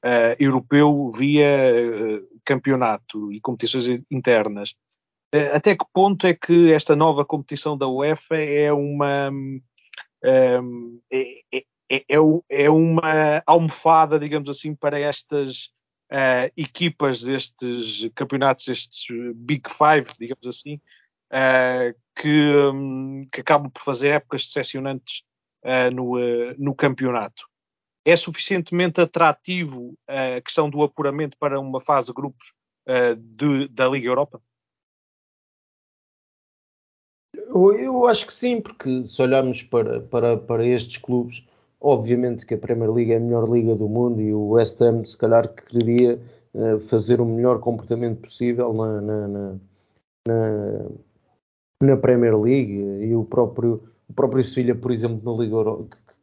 uh, 0.03 0.35
europeu 0.39 1.11
via 1.11 1.47
campeonato 2.43 3.31
e 3.31 3.39
competições 3.39 4.01
internas. 4.09 4.73
até 5.53 5.75
que 5.75 5.85
ponto 5.93 6.25
é 6.25 6.33
que 6.33 6.71
esta 6.71 6.95
nova 6.95 7.23
competição 7.23 7.77
da 7.77 7.87
UEFA 7.87 8.37
é 8.37 8.73
uma 8.73 9.29
um, 10.23 10.99
é, 11.11 11.41
é, 11.53 11.63
é, 11.91 12.15
é 12.49 12.69
uma 12.69 13.43
almofada, 13.45 14.19
digamos 14.19 14.49
assim, 14.49 14.75
para 14.75 14.99
estas 14.99 15.69
uh, 16.11 16.51
equipas 16.57 17.23
destes 17.23 18.09
campeonatos, 18.15 18.67
estes 18.67 19.05
Big 19.35 19.63
Five, 19.69 20.11
digamos 20.19 20.45
assim, 20.47 20.75
uh, 21.31 21.95
que, 22.15 22.55
um, 22.55 23.27
que, 23.31 23.41
acabam 23.41 23.69
por 23.69 23.83
fazer 23.83 24.09
épocas 24.09 24.45
decepcionantes 24.45 25.23
uh, 25.63 25.93
no, 25.93 26.15
no 26.57 26.75
campeonato. 26.75 27.47
É 28.05 28.15
suficientemente 28.15 28.99
atrativo 28.99 29.97
a 30.07 30.41
questão 30.41 30.69
do 30.69 30.81
apuramento 30.81 31.37
para 31.37 31.59
uma 31.59 31.79
fase 31.79 32.07
de 32.07 32.13
grupos 32.13 32.53
de, 33.17 33.67
da 33.67 33.87
Liga 33.87 34.07
Europa? 34.07 34.41
Eu, 37.35 37.73
eu, 37.73 38.07
acho 38.07 38.25
que 38.25 38.33
sim, 38.33 38.61
porque 38.61 39.05
se 39.05 39.21
olharmos 39.21 39.61
para, 39.61 40.01
para, 40.01 40.37
para 40.37 40.65
estes 40.65 40.97
clubes, 40.97 41.43
obviamente 41.81 42.45
que 42.45 42.53
a 42.53 42.57
Premier 42.57 42.91
League 42.91 43.11
é 43.11 43.17
a 43.17 43.19
melhor 43.19 43.49
liga 43.49 43.75
do 43.75 43.87
mundo 43.87 44.21
e 44.21 44.33
o 44.33 44.49
West 44.49 44.81
Ham 44.81 45.03
se 45.05 45.17
calhar 45.17 45.47
quereria 45.47 46.19
uh, 46.53 46.79
fazer 46.79 47.21
o 47.21 47.25
melhor 47.25 47.59
comportamento 47.59 48.21
possível 48.21 48.73
na, 48.73 49.01
na, 49.01 49.27
na, 49.27 49.55
na, 50.27 50.85
na 51.81 51.97
Premier 51.97 52.37
League 52.37 52.73
e 52.73 53.15
o 53.15 53.23
próprio, 53.23 53.81
o 54.09 54.13
próprio 54.13 54.43
Sevilha, 54.43 54.75
por 54.75 54.91
exemplo, 54.91 55.19
na 55.23 55.41
Liga 55.41 55.55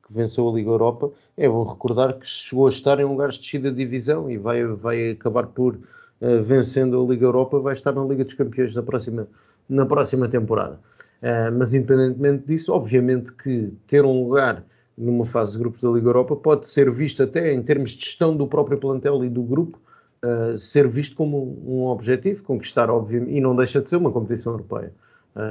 que 0.07 0.13
venceu 0.13 0.49
a 0.49 0.53
Liga 0.53 0.71
Europa, 0.71 1.11
é 1.37 1.49
bom 1.49 1.65
recordar 1.65 2.15
que 2.15 2.29
chegou 2.29 2.67
a 2.67 2.69
estar 2.69 3.01
em 3.01 3.05
lugares 3.05 3.35
de 3.35 3.41
descida 3.41 3.71
de 3.71 3.77
divisão 3.77 4.31
e 4.31 4.37
vai, 4.37 4.65
vai 4.65 5.11
acabar 5.11 5.47
por, 5.49 5.75
uh, 5.75 6.43
vencendo 6.43 7.03
a 7.03 7.07
Liga 7.07 7.25
Europa, 7.25 7.59
vai 7.59 7.75
estar 7.75 7.93
na 7.93 8.05
Liga 8.05 8.25
dos 8.25 8.35
Campeões 8.35 8.75
na 8.75 8.83
próxima, 8.83 9.27
na 9.69 9.87
próxima 9.87 10.29
temporada. 10.29 10.79
Uh, 11.23 11.51
mas 11.59 11.73
independentemente 11.73 12.47
disso, 12.47 12.73
obviamente 12.73 13.33
que 13.33 13.73
ter 13.89 14.05
um 14.05 14.23
lugar 14.23 14.63
numa 14.97 15.25
fase 15.25 15.53
de 15.53 15.59
grupos 15.59 15.83
da 15.83 15.91
Liga 15.91 16.09
Europa 16.09 16.37
pode 16.37 16.69
ser 16.69 16.91
visto 16.91 17.23
até 17.23 17.53
em 17.53 17.63
termos 17.63 17.91
de 17.91 18.05
gestão 18.05 18.37
do 18.37 18.47
próprio 18.47 18.79
plantel 18.79 19.25
e 19.25 19.29
do 19.29 19.43
grupo, 19.43 19.79
uh, 20.25 20.57
ser 20.57 20.89
visto 20.89 21.15
como 21.17 21.59
um 21.67 21.87
objetivo, 21.87 22.43
conquistar, 22.45 22.91
obviamente, 22.91 23.33
e 23.33 23.41
não 23.41 23.55
deixa 23.55 23.81
de 23.81 23.91
ser 23.91 23.97
uma 23.97 24.11
competição 24.11 24.53
europeia. 24.53 24.93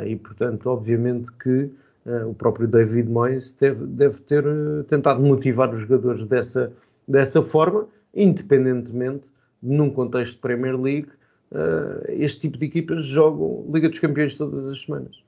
e, 0.07 0.15
portanto, 0.15 0.67
obviamente 0.67 1.31
que 1.33 1.69
uh, 2.05 2.29
o 2.29 2.33
próprio 2.33 2.67
David 2.67 3.09
Moyes 3.09 3.51
deve, 3.51 3.85
deve 3.85 4.21
ter 4.21 4.45
uh, 4.45 4.83
tentado 4.85 5.21
motivar 5.21 5.71
os 5.73 5.79
jogadores 5.79 6.25
dessa, 6.25 6.71
dessa 7.07 7.41
forma, 7.41 7.87
independentemente 8.13 9.29
num 9.61 9.89
contexto 9.89 10.35
de 10.35 10.39
Premier 10.39 10.79
League, 10.79 11.09
uh, 11.51 12.03
este 12.09 12.41
tipo 12.41 12.57
de 12.57 12.65
equipas 12.65 13.03
jogam 13.03 13.65
Liga 13.73 13.89
dos 13.89 13.99
Campeões 13.99 14.35
todas 14.35 14.67
as 14.67 14.81
semanas. 14.81 15.24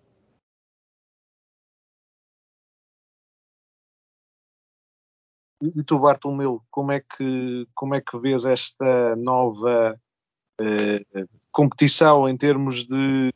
E 5.61 5.83
tu, 5.83 5.99
Bartolomeu, 5.99 6.61
como 6.69 6.91
é 6.91 6.99
que, 6.99 7.67
como 7.73 7.95
é 7.95 8.01
que 8.01 8.17
vês 8.19 8.45
esta 8.45 9.15
nova 9.15 9.99
eh, 10.61 11.03
competição 11.51 12.29
em 12.29 12.37
termos 12.37 12.85
de 12.85 13.31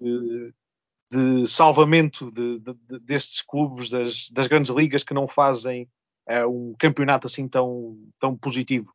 de 1.12 1.46
salvamento 1.46 2.32
de, 2.32 2.60
de, 2.60 3.00
destes 3.00 3.42
clubes 3.42 3.90
das, 3.90 4.30
das, 4.32 4.48
grandes 4.48 4.74
ligas 4.74 5.04
que 5.04 5.14
não 5.14 5.28
fazem 5.28 5.90
uh, 6.30 6.48
um 6.48 6.74
campeonato 6.80 7.28
assim 7.28 7.50
tão, 7.50 7.98
tão 8.18 8.36
positivo? 8.36 8.94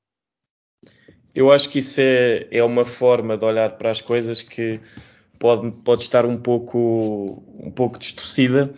Eu 1.35 1.53
acho 1.53 1.69
que 1.69 1.81
isso 1.81 2.01
é, 2.01 2.49
é 2.51 2.65
uma 2.65 2.87
forma 2.87 3.37
de 3.37 3.45
olhar 3.45 3.77
para 3.77 3.91
as 3.91 4.01
coisas 4.01 4.41
que 4.41 4.81
pode, 5.39 5.71
pode 5.83 6.05
estar 6.05 6.25
um 6.25 6.39
pouco, 6.39 7.45
um 7.59 7.71
pouco 7.71 7.99
distorcida, 7.99 8.73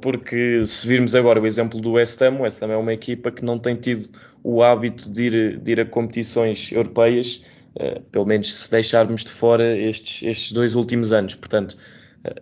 porque 0.00 0.64
se 0.66 0.86
virmos 0.86 1.14
agora 1.14 1.40
o 1.40 1.46
exemplo 1.46 1.80
do 1.80 1.92
West 1.92 2.20
Ham, 2.22 2.38
o 2.38 2.42
West 2.42 2.62
Ham 2.62 2.72
é 2.72 2.76
uma 2.76 2.92
equipa 2.92 3.30
que 3.30 3.44
não 3.44 3.58
tem 3.58 3.76
tido 3.76 4.08
o 4.42 4.62
hábito 4.62 5.08
de 5.10 5.22
ir, 5.22 5.58
de 5.58 5.72
ir 5.72 5.80
a 5.80 5.84
competições 5.84 6.72
europeias, 6.72 7.44
uh, 7.76 8.00
pelo 8.10 8.26
menos 8.26 8.54
se 8.54 8.70
deixarmos 8.70 9.24
de 9.24 9.30
fora 9.30 9.76
estes, 9.76 10.22
estes 10.22 10.52
dois 10.52 10.74
últimos 10.74 11.12
anos. 11.12 11.34
Portanto, 11.34 11.76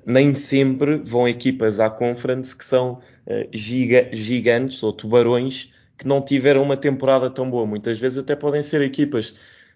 nem 0.04 0.34
sempre 0.34 0.96
vão 0.98 1.28
equipas 1.28 1.78
à 1.80 1.88
Conference 1.88 2.56
que 2.56 2.64
são 2.64 2.94
uh, 3.26 3.48
giga, 3.52 4.08
gigantes 4.12 4.82
ou 4.82 4.92
tubarões 4.92 5.72
que 5.96 6.06
não 6.06 6.22
tiveram 6.22 6.62
uma 6.62 6.76
temporada 6.76 7.28
tão 7.28 7.50
boa. 7.50 7.66
Muitas 7.66 7.98
vezes 7.98 8.18
até 8.18 8.36
podem 8.36 8.62
ser 8.62 8.80
equipas 8.82 9.34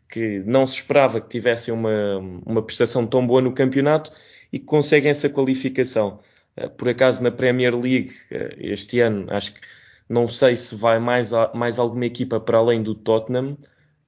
que 0.09 0.40
não 0.47 0.66
se 0.66 0.77
esperava 0.77 1.21
que 1.21 1.29
tivessem 1.29 1.73
uma, 1.73 2.18
uma 2.47 2.62
prestação 2.62 3.07
tão 3.07 3.27
boa 3.27 3.40
no 3.40 3.53
campeonato 3.53 4.12
e 4.53 4.59
que 4.59 4.64
conseguem 4.64 5.11
essa 5.11 5.29
qualificação. 5.29 6.21
Uh, 6.57 6.71
por 6.71 6.88
acaso 6.88 7.23
na 7.23 7.31
Premier 7.31 7.75
League 7.75 8.12
uh, 8.31 8.55
este 8.59 9.01
ano 9.01 9.27
acho 9.31 9.55
que 9.55 9.61
não 10.09 10.29
sei 10.29 10.57
se 10.57 10.75
vai 10.75 10.99
mais, 10.99 11.31
mais 11.55 11.79
alguma 11.79 12.05
equipa 12.05 12.38
para 12.38 12.59
além 12.59 12.83
do 12.83 12.95
Tottenham. 12.95 13.57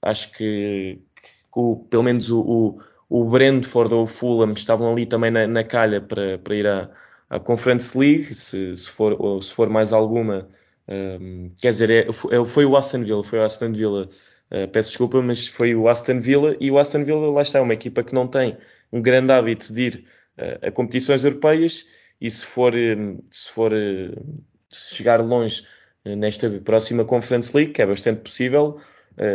Acho 0.02 0.32
que, 0.32 0.98
o, 1.54 1.76
pelo 1.88 2.02
menos 2.02 2.30
o, 2.30 2.40
o 2.40 2.80
o 3.08 3.24
Brentford 3.24 3.94
ou 3.94 4.02
o 4.02 4.06
Fulham 4.06 4.52
estavam 4.52 4.92
ali 4.92 5.06
também 5.06 5.30
na, 5.30 5.46
na 5.46 5.62
calha 5.62 6.00
para, 6.00 6.38
para 6.38 6.54
ir 6.56 6.66
à, 6.66 6.90
à 7.30 7.38
Conference 7.38 7.96
League, 7.96 8.34
se, 8.34 8.74
se, 8.74 8.90
for, 8.90 9.40
se 9.42 9.52
for 9.52 9.68
mais 9.68 9.92
alguma. 9.92 10.48
Um, 10.88 11.50
quer 11.60 11.70
dizer, 11.70 11.90
é, 11.90 12.12
foi, 12.12 12.44
foi 12.44 12.64
o 12.64 12.76
Aston 12.76 13.04
Villa, 13.04 13.22
foi 13.22 13.38
o 13.38 13.42
Aston 13.42 13.72
Villa, 13.72 14.08
uh, 14.50 14.68
peço 14.72 14.88
desculpa, 14.90 15.22
mas 15.22 15.46
foi 15.46 15.74
o 15.74 15.88
Aston 15.88 16.20
Villa 16.20 16.56
e 16.60 16.70
o 16.70 16.78
Aston 16.78 17.04
Villa 17.04 17.30
lá 17.30 17.42
está, 17.42 17.60
é 17.60 17.62
uma 17.62 17.72
equipa 17.72 18.02
que 18.02 18.12
não 18.12 18.26
tem 18.26 18.56
um 18.92 19.00
grande 19.00 19.32
hábito 19.32 19.72
de 19.72 19.82
ir 19.82 20.04
uh, 20.36 20.66
a 20.66 20.70
competições 20.70 21.24
europeias 21.24 21.86
e 22.24 22.30
se 22.30 22.46
for, 22.46 22.72
se 23.30 23.50
for 23.50 23.72
se 24.70 24.94
chegar 24.96 25.20
longe 25.20 25.66
nesta 26.04 26.48
próxima 26.64 27.04
Conference 27.04 27.54
League, 27.54 27.72
que 27.72 27.82
é 27.82 27.86
bastante 27.86 28.22
possível, 28.22 28.78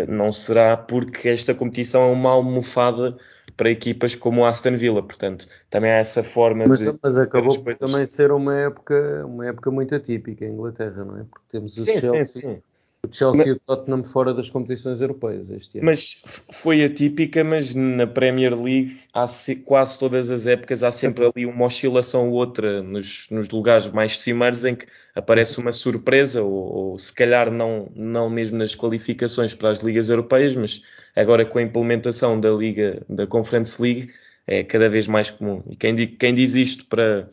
não 0.08 0.32
será 0.32 0.76
porque 0.76 1.30
esta 1.30 1.54
competição 1.54 2.10
é 2.10 2.12
uma 2.12 2.32
almofada 2.32 3.16
para 3.56 3.70
equipas 3.70 4.16
como 4.16 4.42
o 4.42 4.46
Aston 4.46 4.76
Villa, 4.76 5.04
portanto, 5.04 5.48
também 5.70 5.92
há 5.92 5.98
essa 5.98 6.24
forma 6.24 6.66
mas, 6.66 6.80
de. 6.80 6.98
Mas 7.02 7.18
acabou 7.18 7.62
por 7.62 7.76
também 7.76 8.06
ser 8.06 8.32
uma 8.32 8.56
época, 8.56 9.24
uma 9.26 9.46
época 9.46 9.70
muito 9.70 9.94
atípica 9.94 10.46
em 10.46 10.54
Inglaterra, 10.54 11.06
não 11.06 11.20
é? 11.20 11.24
Porque 11.30 11.46
temos 11.52 11.78
o 11.78 11.82
sim, 11.82 11.94
Chelsea, 12.00 12.26
sim, 12.26 12.42
sim. 12.42 12.62
O 13.08 13.14
Chelsea 13.14 13.38
mas, 13.38 13.48
e 13.48 13.52
o 13.52 13.60
Tottenham 13.60 14.04
fora 14.04 14.34
das 14.34 14.50
competições 14.50 15.02
europeias 15.02 15.50
este 15.50 15.78
ano. 15.78 15.86
Mas 15.86 16.22
foi 16.50 16.84
atípica, 16.84 17.44
mas 17.44 17.74
na 17.74 18.06
Premier 18.06 18.54
League 18.60 19.00
há 19.14 19.26
quase 19.66 19.98
todas 19.98 20.30
as 20.30 20.46
épocas 20.46 20.84
há 20.84 20.92
sempre 20.92 21.26
ali 21.26 21.46
uma 21.46 21.66
oscilação 21.66 22.30
ou 22.30 22.36
outra 22.36 22.84
nos, 22.84 23.28
nos 23.30 23.50
lugares 23.50 23.88
mais 23.88 24.20
cimeiros 24.20 24.66
em 24.66 24.76
que 24.76 24.86
aparece 25.16 25.60
uma 25.60 25.74
surpresa 25.74 26.44
ou, 26.44 26.52
ou 26.52 27.00
se 27.00 27.14
calhar 27.14 27.52
não, 27.52 27.90
não 27.96 28.30
mesmo 28.30 28.58
nas 28.58 28.76
qualificações 28.76 29.54
para 29.54 29.70
as 29.70 29.80
ligas 29.80 30.10
europeias, 30.10 30.56
mas 30.56 30.82
Agora, 31.16 31.46
com 31.46 31.60
a 31.60 31.62
implementação 31.62 32.40
da 32.40 32.50
Liga, 32.50 33.02
da 33.10 33.28
Conference 33.28 33.82
League, 33.82 34.10
é 34.48 34.64
cada 34.64 34.90
vez 34.90 35.08
mais 35.08 35.30
comum. 35.30 35.64
E 35.70 35.76
quem, 35.76 35.96
quem 35.96 36.34
diz 36.34 36.56
isto 36.56 36.86
para, 36.86 37.30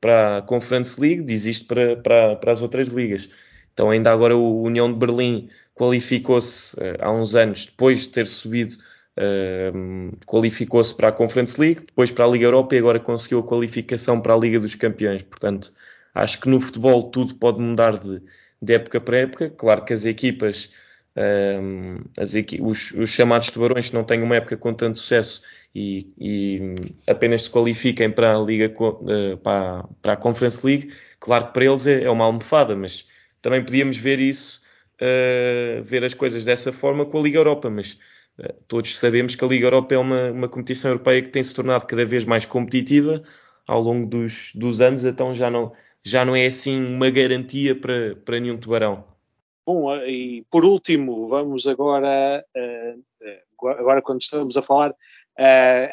para 0.00 0.38
a 0.38 0.42
Conference 0.42 1.00
League, 1.00 1.22
diz 1.22 1.44
isto 1.44 1.66
para, 1.66 1.96
para, 1.96 2.36
para 2.36 2.52
as 2.52 2.62
outras 2.62 2.88
ligas. 2.88 3.30
Então, 3.78 3.90
ainda 3.90 4.10
agora, 4.10 4.36
o 4.36 4.62
União 4.62 4.92
de 4.92 4.98
Berlim 4.98 5.48
qualificou-se 5.72 6.76
uh, 6.80 6.96
há 6.98 7.12
uns 7.12 7.36
anos, 7.36 7.66
depois 7.66 8.00
de 8.00 8.08
ter 8.08 8.26
subido, 8.26 8.74
uh, 8.74 10.16
qualificou-se 10.26 10.92
para 10.96 11.10
a 11.10 11.12
Conference 11.12 11.60
League, 11.60 11.84
depois 11.86 12.10
para 12.10 12.24
a 12.24 12.28
Liga 12.28 12.46
Europa 12.46 12.74
e 12.74 12.78
agora 12.78 12.98
conseguiu 12.98 13.38
a 13.38 13.44
qualificação 13.44 14.20
para 14.20 14.34
a 14.34 14.36
Liga 14.36 14.58
dos 14.58 14.74
Campeões. 14.74 15.22
Portanto, 15.22 15.72
acho 16.12 16.40
que 16.40 16.48
no 16.48 16.60
futebol 16.60 17.04
tudo 17.04 17.36
pode 17.36 17.60
mudar 17.60 17.96
de, 17.98 18.20
de 18.60 18.74
época 18.74 19.00
para 19.00 19.18
época. 19.18 19.48
Claro 19.50 19.84
que 19.84 19.92
as 19.92 20.04
equipas 20.04 20.72
um, 21.16 21.98
as, 22.18 22.34
os, 22.60 22.90
os, 22.90 23.10
chamados 23.10 23.48
tubarões 23.52 23.92
não 23.92 24.02
têm 24.02 24.22
uma 24.24 24.34
época 24.34 24.56
com 24.56 24.74
tanto 24.74 24.98
sucesso 24.98 25.42
e, 25.72 26.12
e 26.18 26.74
apenas 27.06 27.42
se 27.42 27.50
qualifiquem 27.50 28.10
para 28.10 28.36
a 28.36 28.42
Liga 28.42 28.72
para, 29.40 29.84
para, 30.02 30.12
a 30.14 30.16
Conference 30.16 30.66
League, 30.66 30.92
claro 31.20 31.46
que 31.46 31.52
para 31.52 31.64
eles 31.64 31.86
é, 31.86 32.02
é 32.02 32.10
uma 32.10 32.24
almofada, 32.24 32.74
mas 32.74 33.06
também 33.40 33.64
podíamos 33.64 33.96
ver 33.96 34.20
isso, 34.20 34.62
uh, 35.00 35.82
ver 35.82 36.04
as 36.04 36.14
coisas 36.14 36.44
dessa 36.44 36.72
forma 36.72 37.06
com 37.06 37.18
a 37.18 37.22
Liga 37.22 37.38
Europa, 37.38 37.70
mas 37.70 37.98
uh, 38.38 38.52
todos 38.66 38.98
sabemos 38.98 39.34
que 39.34 39.44
a 39.44 39.48
Liga 39.48 39.66
Europa 39.66 39.94
é 39.94 39.98
uma, 39.98 40.30
uma 40.30 40.48
competição 40.48 40.90
europeia 40.90 41.22
que 41.22 41.30
tem 41.30 41.42
se 41.42 41.54
tornado 41.54 41.86
cada 41.86 42.04
vez 42.04 42.24
mais 42.24 42.44
competitiva 42.44 43.22
ao 43.66 43.80
longo 43.80 44.06
dos, 44.06 44.52
dos 44.54 44.80
anos, 44.80 45.04
então 45.04 45.34
já 45.34 45.50
não, 45.50 45.72
já 46.02 46.24
não 46.24 46.34
é 46.34 46.46
assim 46.46 46.84
uma 46.84 47.10
garantia 47.10 47.78
para, 47.78 48.16
para 48.16 48.40
nenhum 48.40 48.56
tubarão. 48.56 49.04
Bom, 49.66 49.94
eh, 49.94 50.10
e 50.10 50.44
por 50.50 50.64
último, 50.64 51.28
vamos 51.28 51.66
agora, 51.66 52.42
agora 53.62 54.00
quando 54.00 54.22
estamos 54.22 54.56
a 54.56 54.62
falar, 54.62 54.94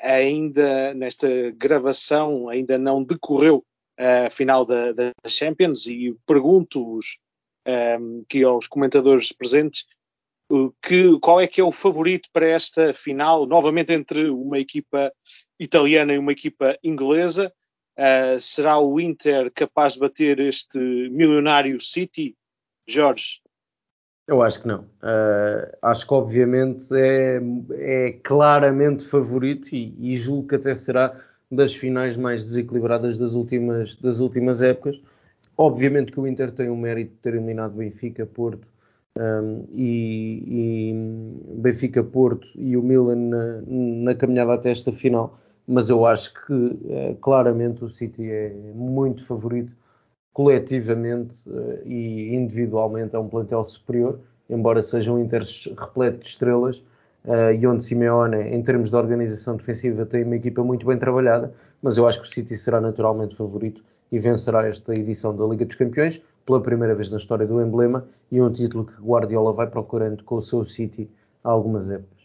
ainda 0.02 0.94
nesta 0.94 1.28
gravação, 1.58 2.48
ainda 2.48 2.78
não 2.78 3.04
decorreu 3.04 3.66
a 3.98 4.30
final 4.30 4.66
da, 4.66 4.94
da 4.94 5.12
Champions 5.28 5.86
e 5.86 6.16
pergunto-vos 6.26 7.18
um, 7.68 8.22
aqui 8.24 8.44
aos 8.44 8.68
comentadores 8.68 9.32
presentes 9.32 9.86
que, 10.82 11.20
qual 11.20 11.42
é 11.42 11.48
que 11.48 11.60
é 11.60 11.64
o 11.64 11.72
favorito 11.72 12.30
para 12.32 12.46
esta 12.46 12.94
final, 12.94 13.46
novamente 13.46 13.92
entre 13.94 14.30
uma 14.30 14.60
equipa 14.60 15.12
italiana 15.60 16.14
e 16.14 16.18
uma 16.18 16.32
equipa 16.32 16.78
inglesa. 16.84 17.52
Uh, 17.98 18.40
será 18.40 18.78
o 18.78 19.00
Inter 19.00 19.50
capaz 19.54 19.94
de 19.94 20.00
bater 20.00 20.40
este 20.40 20.78
milionário 20.78 21.80
City? 21.80 22.36
Jorge, 22.88 23.42
eu 24.28 24.42
acho 24.42 24.62
que 24.62 24.68
não. 24.68 24.82
Uh, 24.82 25.78
acho 25.82 26.06
que 26.06 26.14
obviamente 26.14 26.94
é, 26.94 27.40
é 27.78 28.12
claramente 28.24 29.06
favorito 29.06 29.74
e, 29.74 29.96
e, 29.98 30.18
julgo 30.18 30.48
que 30.48 30.56
até 30.56 30.76
será 30.76 31.20
das 31.50 31.76
finais 31.76 32.18
mais 32.18 32.46
desequilibradas 32.46 33.18
das 33.18 33.34
últimas, 33.34 33.96
das 33.96 34.20
últimas 34.20 34.62
épocas. 34.62 35.00
Obviamente 35.58 36.12
que 36.12 36.20
o 36.20 36.28
Inter 36.28 36.52
tem 36.52 36.70
o 36.70 36.76
mérito 36.76 37.12
de 37.12 37.18
ter 37.18 37.34
eliminado 37.34 37.76
Benfica, 37.76 38.26
Porto 38.26 38.68
um, 39.18 39.66
e, 39.72 40.44
e, 40.48 41.58
Benfica, 41.58 42.04
Porto 42.04 42.48
e 42.56 42.76
o 42.76 42.84
Milan 42.84 43.16
na, 43.16 43.62
na, 43.68 44.16
caminhada 44.16 44.54
até 44.54 44.72
esta 44.72 44.92
final 44.92 45.40
mas 45.68 45.90
eu 45.90 46.06
acho 46.06 46.34
que 46.34 46.80
é, 46.90 47.16
claramente 47.20 47.84
o 47.84 47.90
City 47.90 48.30
é 48.30 48.50
muito 48.74 49.26
favorito 49.26 49.72
coletivamente 50.34 51.34
uh, 51.48 51.82
e 51.86 52.36
individualmente 52.36 53.16
é 53.16 53.20
um 53.20 53.28
plantel 53.28 53.66
superior, 53.66 54.20
embora 54.50 54.84
seja 54.84 55.12
um 55.12 55.20
Inter 55.20 55.44
repleto 55.78 56.20
de 56.20 56.28
estrelas 56.28 56.78
uh, 57.24 57.54
e 57.58 57.66
onde 57.66 57.86
Simeone, 57.86 58.50
em 58.50 58.62
termos 58.62 58.90
de 58.90 58.96
organização 58.96 59.56
defensiva, 59.56 60.06
tem 60.06 60.24
uma 60.24 60.36
equipa 60.36 60.64
muito 60.64 60.86
bem 60.86 60.98
trabalhada, 60.98 61.54
mas 61.82 61.98
eu 61.98 62.08
acho 62.08 62.22
que 62.22 62.28
o 62.28 62.32
City 62.32 62.56
será 62.58 62.82
naturalmente 62.82 63.36
favorito 63.36 63.82
e 64.12 64.20
vencerá 64.20 64.68
esta 64.68 64.94
edição 64.94 65.36
da 65.36 65.46
Liga 65.46 65.66
dos 65.66 65.76
Campeões 65.76 66.22
pela 66.46 66.62
primeira 66.62 66.94
vez 66.94 67.10
na 67.10 67.18
história 67.18 67.46
do 67.46 67.62
emblema 67.62 68.08
e 68.32 68.42
um 68.42 68.52
título 68.52 68.86
que 68.86 69.02
Guardiola 69.02 69.54
vai 69.54 69.68
procurando 69.68 70.24
com 70.24 70.36
o 70.36 70.42
seu 70.42 70.66
City 70.66 71.10
há 71.44 71.50
algumas 71.50 71.90
épocas. 71.90 72.16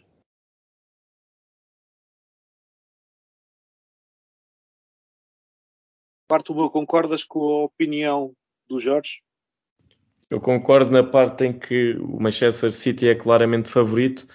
Bartolomeu, 6.29 6.69
concordas 6.69 7.25
com 7.25 7.39
a 7.39 7.63
opinião 7.65 8.33
do 8.69 8.79
Jorge? 8.79 9.21
Eu 10.29 10.39
concordo 10.39 10.89
na 10.89 11.03
parte 11.03 11.43
em 11.43 11.51
que 11.51 11.97
o 11.97 12.21
Manchester 12.21 12.71
City 12.71 13.09
é 13.09 13.15
claramente 13.15 13.69
favorito, 13.69 14.25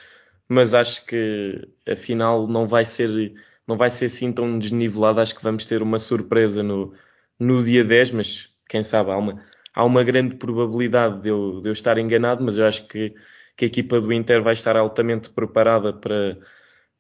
mas 0.47 0.75
acho 0.75 1.07
que 1.07 1.67
a 1.89 1.97
final 1.97 2.47
não 2.47 2.67
vai 2.67 2.85
ser 2.85 3.35
não 3.67 3.79
vai 3.79 3.91
ser 3.91 4.05
assim 4.05 4.31
tão 4.31 4.59
desnivelada. 4.59 5.23
Acho 5.23 5.35
que 5.35 5.43
vamos 5.43 5.65
ter 5.65 5.83
uma 5.83 5.99
surpresa 5.99 6.63
no, 6.63 6.93
no 7.39 7.63
dia 7.65 7.85
10, 7.85 8.11
mas 8.13 8.49
quem 8.69 8.83
sabe 8.83 9.11
há 9.11 9.17
uma, 9.17 9.43
há 9.75 9.85
uma 9.85 10.03
grande 10.03 10.37
probabilidade 10.37 11.23
de 11.23 11.29
eu, 11.29 11.61
de 11.61 11.69
eu 11.69 11.73
estar 11.73 11.99
enganado, 11.99 12.43
mas 12.45 12.57
eu 12.57 12.67
acho 12.67 12.87
que, 12.89 13.15
que 13.57 13.65
a 13.65 13.69
equipa 13.69 14.01
do 14.01 14.13
Inter 14.13 14.43
vai 14.43 14.55
estar 14.55 14.77
altamente 14.77 15.31
preparada 15.31 15.93
para, 15.93 16.39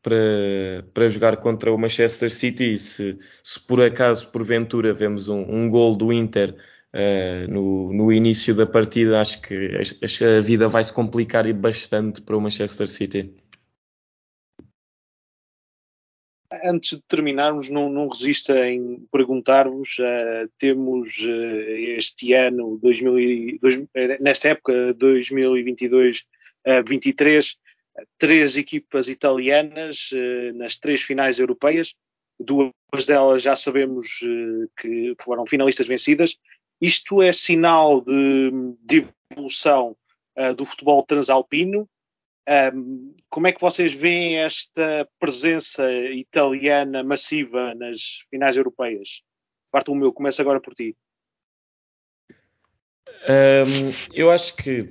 para, 0.03 0.85
para 0.94 1.09
jogar 1.09 1.37
contra 1.38 1.72
o 1.72 1.79
Manchester 1.79 2.33
City 2.33 2.75
e 2.75 2.79
se, 2.79 3.18
se 3.42 3.61
por 3.66 3.83
acaso, 3.83 4.31
porventura, 4.31 4.94
vemos 4.94 5.29
um, 5.29 5.40
um 5.42 5.70
gol 5.70 5.96
do 5.96 6.12
Inter 6.12 6.55
uh, 6.94 7.51
no, 7.51 7.92
no 7.92 8.12
início 8.12 8.55
da 8.55 8.66
partida, 8.66 9.20
acho 9.20 9.40
que 9.42 9.55
a, 9.55 10.38
a 10.38 10.40
vida 10.40 10.68
vai 10.68 10.85
se 10.85 10.92
complicar 10.92 11.51
bastante 11.55 12.20
para 12.20 12.37
o 12.37 12.40
Manchester 12.40 12.88
City. 12.88 13.35
Antes 16.64 16.99
de 16.99 17.03
terminarmos, 17.03 17.71
não, 17.71 17.88
não 17.88 18.09
resista 18.09 18.69
em 18.69 19.07
perguntar-vos, 19.11 19.99
uh, 19.99 20.49
temos 20.59 21.19
uh, 21.19 21.71
este 21.99 22.33
ano, 22.33 22.79
2000, 22.83 23.59
dois, 23.61 23.85
nesta 24.21 24.51
época, 24.51 24.95
2022-23, 24.95 27.57
três 28.19 28.57
equipas 28.57 29.09
italianas 29.09 30.11
nas 30.55 30.77
três 30.77 31.03
finais 31.03 31.38
europeias. 31.38 31.95
Duas 32.38 33.07
delas 33.07 33.42
já 33.42 33.57
sabemos 33.57 34.21
que 34.79 35.14
foram 35.21 35.47
finalistas 35.47 35.87
vencidas. 35.87 36.37
Isto 36.79 37.23
é 37.23 37.33
sinal 37.33 38.03
de, 38.03 38.51
de 38.83 39.09
evolução 39.33 39.97
do 40.55 40.66
futebol 40.66 41.03
transalpino. 41.03 41.88
Um, 42.48 43.14
como 43.28 43.48
é 43.48 43.52
que 43.52 43.61
vocês 43.61 43.92
veem 43.92 44.38
esta 44.38 45.09
presença 45.18 45.90
italiana 45.90 47.02
massiva 47.02 47.74
nas 47.74 48.24
finais 48.30 48.56
europeias? 48.56 49.22
Bartolomeu, 49.72 50.12
começa 50.12 50.42
agora 50.42 50.61
por 50.61 50.72
ti. 50.72 50.96
Um, 53.28 53.92
eu 54.14 54.30
acho 54.30 54.54
que 54.56 54.87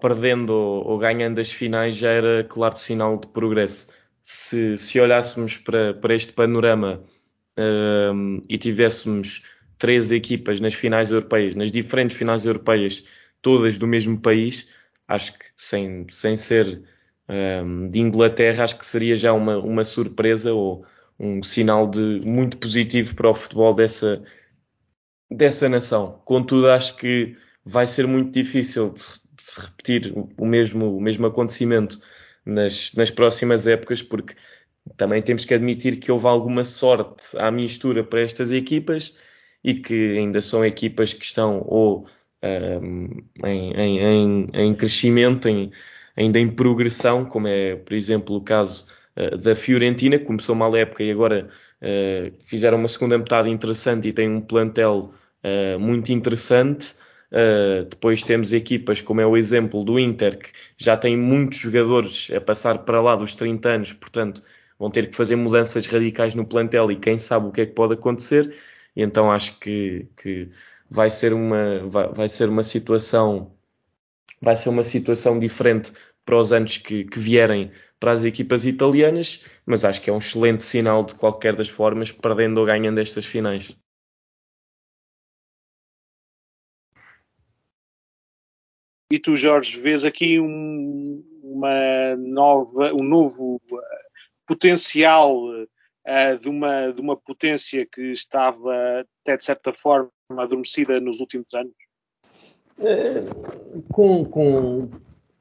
perdendo 0.00 0.52
ou, 0.52 0.96
ganhando 0.98 1.40
as 1.40 1.50
finais 1.50 1.96
já 1.96 2.10
era 2.10 2.44
claro 2.44 2.76
sinal 2.76 3.18
de 3.18 3.26
progresso. 3.28 3.88
Se, 4.22 4.76
se 4.76 5.00
olhássemos 5.00 5.56
para, 5.56 5.94
para 5.94 6.14
este 6.14 6.32
panorama 6.32 7.02
um, 7.58 8.40
e 8.48 8.56
tivéssemos 8.56 9.42
três 9.76 10.10
equipas 10.10 10.60
nas 10.60 10.74
finais 10.74 11.10
europeias, 11.10 11.54
nas 11.54 11.72
diferentes 11.72 12.16
finais 12.16 12.46
europeias, 12.46 13.04
todas 13.42 13.78
do 13.78 13.86
mesmo 13.86 14.18
país, 14.18 14.68
acho 15.08 15.38
que 15.38 15.46
sem, 15.56 16.06
sem 16.10 16.36
ser 16.36 16.82
um, 17.28 17.88
de 17.88 18.00
Inglaterra, 18.00 18.64
acho 18.64 18.78
que 18.78 18.86
seria 18.86 19.16
já 19.16 19.32
uma, 19.32 19.58
uma 19.58 19.84
surpresa 19.84 20.52
ou 20.52 20.84
um 21.18 21.42
sinal 21.42 21.88
de 21.88 22.20
muito 22.24 22.56
positivo 22.58 23.14
para 23.14 23.30
o 23.30 23.34
futebol 23.34 23.74
dessa, 23.74 24.22
dessa 25.30 25.68
nação. 25.68 26.20
Contudo, 26.24 26.70
acho 26.70 26.96
que 26.96 27.36
vai 27.64 27.86
ser 27.86 28.06
muito 28.06 28.32
difícil 28.32 28.90
de, 28.90 29.00
se 29.00 29.60
repetir 29.60 30.12
o 30.38 30.46
mesmo, 30.46 30.96
o 30.96 31.00
mesmo 31.00 31.26
acontecimento 31.26 32.00
nas, 32.44 32.92
nas 32.94 33.10
próximas 33.10 33.66
épocas, 33.66 34.02
porque 34.02 34.34
também 34.96 35.22
temos 35.22 35.44
que 35.44 35.54
admitir 35.54 35.98
que 35.98 36.10
houve 36.10 36.26
alguma 36.26 36.64
sorte 36.64 37.36
à 37.38 37.50
mistura 37.50 38.04
para 38.04 38.20
estas 38.20 38.50
equipas 38.50 39.16
e 39.62 39.74
que 39.74 40.18
ainda 40.18 40.40
são 40.40 40.64
equipas 40.64 41.14
que 41.14 41.24
estão 41.24 41.62
ou 41.66 42.06
em, 43.44 43.72
em, 43.76 44.46
em, 44.52 44.74
crescimento, 44.74 45.48
em, 45.48 45.70
ainda 46.16 46.38
em 46.38 46.48
progressão, 46.48 47.24
como 47.24 47.48
é, 47.48 47.76
por 47.76 47.94
exemplo, 47.94 48.36
o 48.36 48.40
caso 48.40 48.86
uh, 49.16 49.36
da 49.36 49.56
Fiorentina, 49.56 50.18
que 50.18 50.24
começou 50.24 50.54
mal 50.54 50.74
época 50.76 51.02
e 51.02 51.10
agora 51.10 51.48
uh, 51.82 52.32
fizeram 52.44 52.78
uma 52.78 52.88
segunda 52.88 53.18
metade 53.18 53.48
interessante 53.50 54.08
e 54.08 54.12
tem 54.12 54.28
um 54.28 54.40
plantel 54.40 55.12
uh, 55.44 55.78
muito 55.78 56.10
interessante. 56.12 56.94
Depois 57.90 58.22
temos 58.22 58.52
equipas, 58.52 59.00
como 59.00 59.20
é 59.20 59.26
o 59.26 59.36
exemplo 59.36 59.82
do 59.82 59.98
Inter, 59.98 60.38
que 60.38 60.52
já 60.78 60.96
tem 60.96 61.16
muitos 61.16 61.58
jogadores 61.58 62.30
a 62.32 62.40
passar 62.40 62.78
para 62.84 63.02
lá 63.02 63.16
dos 63.16 63.34
30 63.34 63.68
anos, 63.70 63.92
portanto 63.92 64.40
vão 64.78 64.88
ter 64.88 65.10
que 65.10 65.16
fazer 65.16 65.34
mudanças 65.34 65.84
radicais 65.84 66.32
no 66.32 66.46
plantel 66.46 66.92
e 66.92 66.96
quem 66.96 67.18
sabe 67.18 67.48
o 67.48 67.50
que 67.50 67.62
é 67.62 67.66
que 67.66 67.72
pode 67.72 67.94
acontecer. 67.94 68.54
E 68.94 69.02
então 69.02 69.32
acho 69.32 69.58
que, 69.58 70.06
que 70.16 70.48
vai 70.90 71.10
ser 71.10 71.32
uma 71.32 71.86
vai, 71.88 72.08
vai, 72.12 72.28
ser 72.28 72.48
uma 72.48 72.62
situação 72.62 73.56
vai 74.40 74.56
ser 74.56 74.68
uma 74.68 74.84
situação 74.84 75.38
diferente 75.38 75.92
para 76.24 76.38
os 76.38 76.52
anos 76.52 76.78
que, 76.78 77.04
que 77.04 77.18
vierem 77.18 77.70
para 78.00 78.12
as 78.12 78.24
equipas 78.24 78.64
italianas, 78.64 79.42
mas 79.64 79.84
acho 79.84 80.00
que 80.00 80.10
é 80.10 80.12
um 80.12 80.18
excelente 80.18 80.64
sinal 80.64 81.04
de 81.04 81.14
qualquer 81.14 81.56
das 81.56 81.68
formas, 81.68 82.10
perdendo 82.12 82.58
ou 82.58 82.66
ganhando 82.66 83.00
estas 83.00 83.24
finais. 83.24 83.76
E 89.10 89.18
tu, 89.18 89.36
Jorge, 89.36 89.78
vês 89.78 90.04
aqui 90.04 90.40
um, 90.40 91.24
uma 91.42 92.16
nova, 92.16 92.92
um 93.00 93.04
novo 93.04 93.56
uh, 93.56 93.80
potencial 94.46 95.36
uh, 95.36 96.38
de, 96.40 96.48
uma, 96.48 96.90
de 96.92 97.00
uma 97.00 97.16
potência 97.16 97.86
que 97.86 98.12
estava 98.12 99.06
até 99.22 99.36
de 99.36 99.44
certa 99.44 99.72
forma 99.72 100.10
adormecida 100.30 101.00
nos 101.00 101.20
últimos 101.20 101.52
anos? 101.54 101.74
É, 102.78 103.22
com, 103.92 104.24
com, 104.24 104.82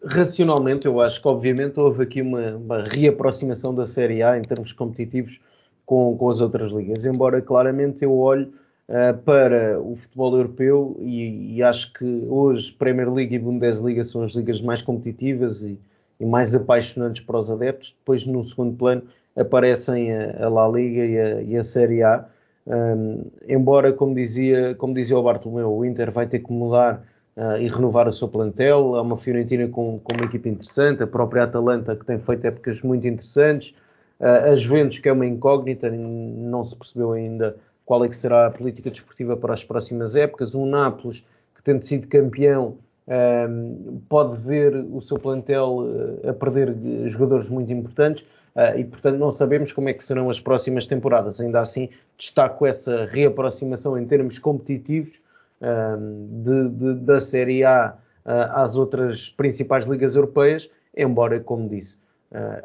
racionalmente, 0.06 0.86
eu 0.86 1.02
acho 1.02 1.22
que 1.22 1.28
obviamente 1.28 1.80
houve 1.80 2.04
aqui 2.04 2.22
uma, 2.22 2.56
uma 2.56 2.84
reaproximação 2.84 3.74
da 3.74 3.86
Série 3.86 4.22
A 4.22 4.38
em 4.38 4.42
termos 4.42 4.72
competitivos 4.74 5.40
com, 5.86 6.16
com 6.18 6.30
as 6.30 6.42
outras 6.42 6.72
ligas, 6.72 7.06
embora 7.06 7.42
claramente 7.42 8.04
eu 8.04 8.18
olho 8.18 8.54
uh, 8.88 9.18
para 9.24 9.80
o 9.80 9.96
futebol 9.96 10.36
europeu 10.36 10.98
e, 11.02 11.56
e, 11.56 11.64
acho 11.64 11.92
que 11.94 12.26
hoje 12.28 12.72
Premier 12.72 13.12
League 13.12 13.36
e 13.36 13.40
Bundesliga 13.40 14.04
são 14.04 14.24
as 14.24 14.34
ligas 14.34 14.62
mais 14.62 14.82
competitivas 14.82 15.64
e, 15.64 15.80
e 16.20 16.26
mais 16.26 16.54
apaixonantes 16.54 17.24
para 17.24 17.38
os 17.38 17.52
adeptos. 17.52 17.96
Depois, 17.98 18.26
no 18.26 18.46
segundo 18.46 18.78
plano, 18.78 19.04
aparecem 19.36 20.14
a, 20.16 20.46
a 20.46 20.50
La 20.50 20.68
Liga 20.68 21.06
e 21.06 21.20
a, 21.20 21.42
e 21.42 21.58
a 21.58 21.64
Série 21.64 22.04
A. 22.04 22.26
Um, 22.66 23.26
embora, 23.48 23.92
como 23.92 24.16
dizia, 24.16 24.74
como 24.76 24.94
dizia 24.94 25.18
o 25.18 25.24
Bartolomeu, 25.24 25.72
o 25.72 25.86
Inter 25.86 26.12
vai 26.12 26.28
ter 26.28 26.40
que 26.40 26.52
mudar 26.52 27.04
uh, 27.36 27.58
e 27.60 27.68
renovar 27.68 28.08
o 28.08 28.14
seu 28.14 28.28
plantel. 28.28 28.96
Há 28.96 29.02
uma 29.02 29.18
Fiorentina 29.18 29.68
com, 29.68 30.00
com, 30.00 30.16
uma 30.16 30.26
equipe 30.26 30.50
interessante, 30.50 31.04
a 31.04 31.08
própria 31.08 31.44
Atalanta 31.44 31.96
que 31.96 32.06
tem 32.06 32.18
feito 32.18 32.46
épocas 32.46 32.82
muito 32.82 33.06
interessantes, 33.08 33.74
uh, 34.20 34.52
a 34.52 34.56
Juventus 34.56 35.00
que 35.00 35.10
é 35.10 35.14
uma 35.14 35.26
incógnita, 35.26 35.90
não 35.90 36.64
se 36.64 36.76
percebeu 36.76 37.12
ainda 37.12 37.56
qual 37.86 38.06
é 38.06 38.08
que 38.08 38.16
será 38.16 38.48
a 38.48 38.52
política 38.52 38.90
desportiva 38.90 39.36
para 39.36 39.54
as 39.54 39.64
próximas 39.64 40.16
épocas. 40.16 40.56
Um 40.56 40.66
Nápoles, 40.66 41.20
que 41.54 41.62
tendo 41.62 41.82
sido 41.84 42.08
campeão, 42.08 42.78
um, 43.06 44.00
pode 44.08 44.38
ver 44.38 44.74
o 44.74 45.02
seu 45.02 45.20
plantel 45.20 45.80
uh, 45.80 46.30
a 46.30 46.34
perder 46.34 46.74
jogadores 47.10 47.50
muito 47.50 47.74
importantes 47.74 48.26
uh, 48.56 48.78
e, 48.78 48.84
portanto, 48.84 49.18
não 49.18 49.32
sabemos 49.32 49.72
como 49.72 49.90
é 49.90 49.94
que 49.94 50.04
serão 50.04 50.30
as 50.30 50.40
próximas 50.40 50.88
temporadas. 50.88 51.40
Ainda 51.42 51.60
assim, 51.60 51.90
destaco 52.18 52.66
essa 52.66 53.06
reaproximação 53.06 53.98
em 53.98 54.06
termos 54.06 54.40
competitivos 54.40 55.22
ehm, 55.62 56.44
de, 56.44 56.70
de, 56.70 56.94
da 57.02 57.20
Série 57.20 57.64
A 57.64 57.96
uh, 58.26 58.30
às 58.54 58.76
outras 58.76 59.30
principais 59.30 59.86
ligas 59.86 60.16
europeias, 60.16 60.70
embora, 60.96 61.40
como 61.40 61.68
disse, 61.68 61.98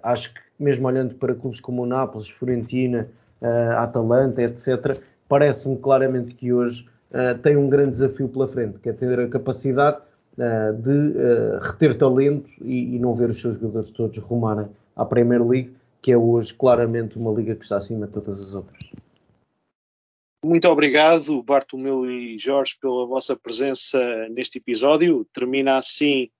acho 0.02 0.32
que 0.32 0.40
mesmo 0.58 0.86
olhando 0.88 1.14
para 1.14 1.34
clubes 1.34 1.60
como 1.60 1.82
o 1.82 1.86
Nápoles, 1.86 2.28
Fiorentina, 2.28 3.08
Atalanta, 3.76 4.42
etc., 4.42 4.98
parece-me 5.28 5.76
claramente 5.76 6.34
que 6.34 6.52
hoje 6.52 6.86
uh, 7.10 7.38
tem 7.38 7.56
um 7.56 7.68
grande 7.68 7.90
desafio 7.90 8.28
pela 8.28 8.48
frente, 8.48 8.78
que 8.78 8.88
é 8.88 8.92
ter 8.92 9.20
a 9.20 9.28
capacidade 9.28 9.98
uh, 9.98 10.02
de 10.72 10.90
uh, 10.90 11.58
reter 11.60 11.96
talento 11.96 12.48
e, 12.62 12.94
e, 12.94 12.98
não 12.98 13.14
ver 13.14 13.30
os 13.30 13.40
seus 13.40 13.56
jogadores 13.56 13.90
todos 13.90 14.18
rumarem 14.18 14.68
à 14.94 15.04
Premier 15.04 15.44
League, 15.44 15.74
que 16.00 16.12
é 16.12 16.16
hoje 16.16 16.54
claramente 16.54 17.18
uma 17.18 17.32
liga 17.32 17.56
que 17.56 17.64
está 17.64 17.76
acima 17.76 18.06
de 18.06 18.12
todas 18.12 18.40
as 18.40 18.54
outras. 18.54 18.78
Muito 20.44 20.68
obrigado, 20.68 21.42
Bartomeu 21.42 22.08
e 22.08 22.38
Jorge, 22.38 22.76
pela 22.80 23.04
vossa 23.06 23.34
presença 23.34 23.98
neste 24.30 24.58
episódio. 24.58 25.26
Termina 25.32 25.76
assim 25.76 26.30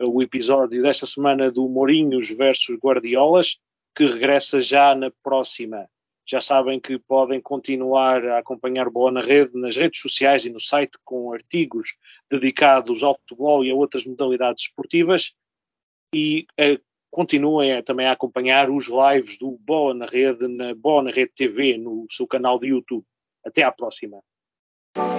o 0.00 0.22
episódio 0.22 0.80
desta 0.80 1.06
semana 1.06 1.50
do 1.50 1.68
Mourinhos 1.68 2.30
versus 2.30 2.78
Guardiolas, 2.78 3.58
que 3.96 4.06
regressa 4.06 4.60
já 4.60 4.94
na 4.94 5.10
próxima. 5.24 5.88
Já 6.30 6.42
sabem 6.42 6.78
que 6.78 6.98
podem 6.98 7.40
continuar 7.40 8.22
a 8.26 8.38
acompanhar 8.38 8.90
Boa 8.90 9.10
na 9.10 9.22
Rede 9.22 9.52
nas 9.54 9.76
redes 9.76 10.00
sociais 10.00 10.44
e 10.44 10.50
no 10.50 10.60
site 10.60 10.98
com 11.02 11.32
artigos 11.32 11.96
dedicados 12.30 13.02
ao 13.02 13.14
futebol 13.14 13.64
e 13.64 13.70
a 13.70 13.74
outras 13.74 14.04
modalidades 14.06 14.64
esportivas 14.64 15.32
e 16.14 16.46
uh, 16.60 16.78
continuem 17.10 17.82
também 17.82 18.06
a 18.06 18.12
acompanhar 18.12 18.70
os 18.70 18.88
lives 18.88 19.38
do 19.38 19.52
Boa 19.58 19.94
na 19.94 20.04
Rede 20.04 20.46
na 20.48 20.74
Boa 20.74 21.02
na 21.02 21.10
Rede 21.10 21.32
TV 21.34 21.78
no 21.78 22.04
seu 22.10 22.26
canal 22.26 22.58
de 22.58 22.68
YouTube. 22.68 23.04
Até 23.44 23.62
à 23.62 23.72
próxima. 23.72 24.18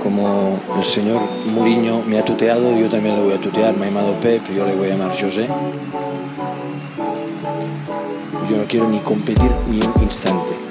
Como 0.03 0.60
el 0.78 0.84
señor 0.84 1.22
Mourinho 1.53 2.03
me 2.05 2.20
ha 2.20 2.26
tuteado, 2.26 2.78
yo 2.78 2.89
también 2.89 3.16
le 3.16 3.24
voy 3.24 3.34
a 3.34 3.41
tutear. 3.41 3.76
Me 3.76 3.88
ha 3.88 4.22
Pep, 4.22 4.43
yo 4.55 4.66
le 4.66 4.76
voy 4.76 4.89
a 4.89 4.91
llamar 4.91 5.12
José. 5.20 5.47
Yo 8.49 8.57
no 8.57 8.66
quiero 8.68 8.88
ni 8.89 8.99
competir 8.99 9.51
ni 9.70 9.80
un 9.80 10.03
instante. 10.03 10.68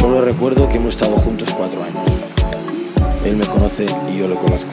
Solo 0.00 0.22
recuerdo 0.22 0.66
que 0.66 0.78
hemos 0.78 0.94
estado 0.94 1.16
juntos 1.18 1.48
cuatro 1.54 1.82
años. 1.84 2.10
Él 3.22 3.36
me 3.36 3.46
conoce 3.46 3.84
y 4.10 4.16
yo 4.16 4.28
lo 4.28 4.36
conozco. 4.36 4.72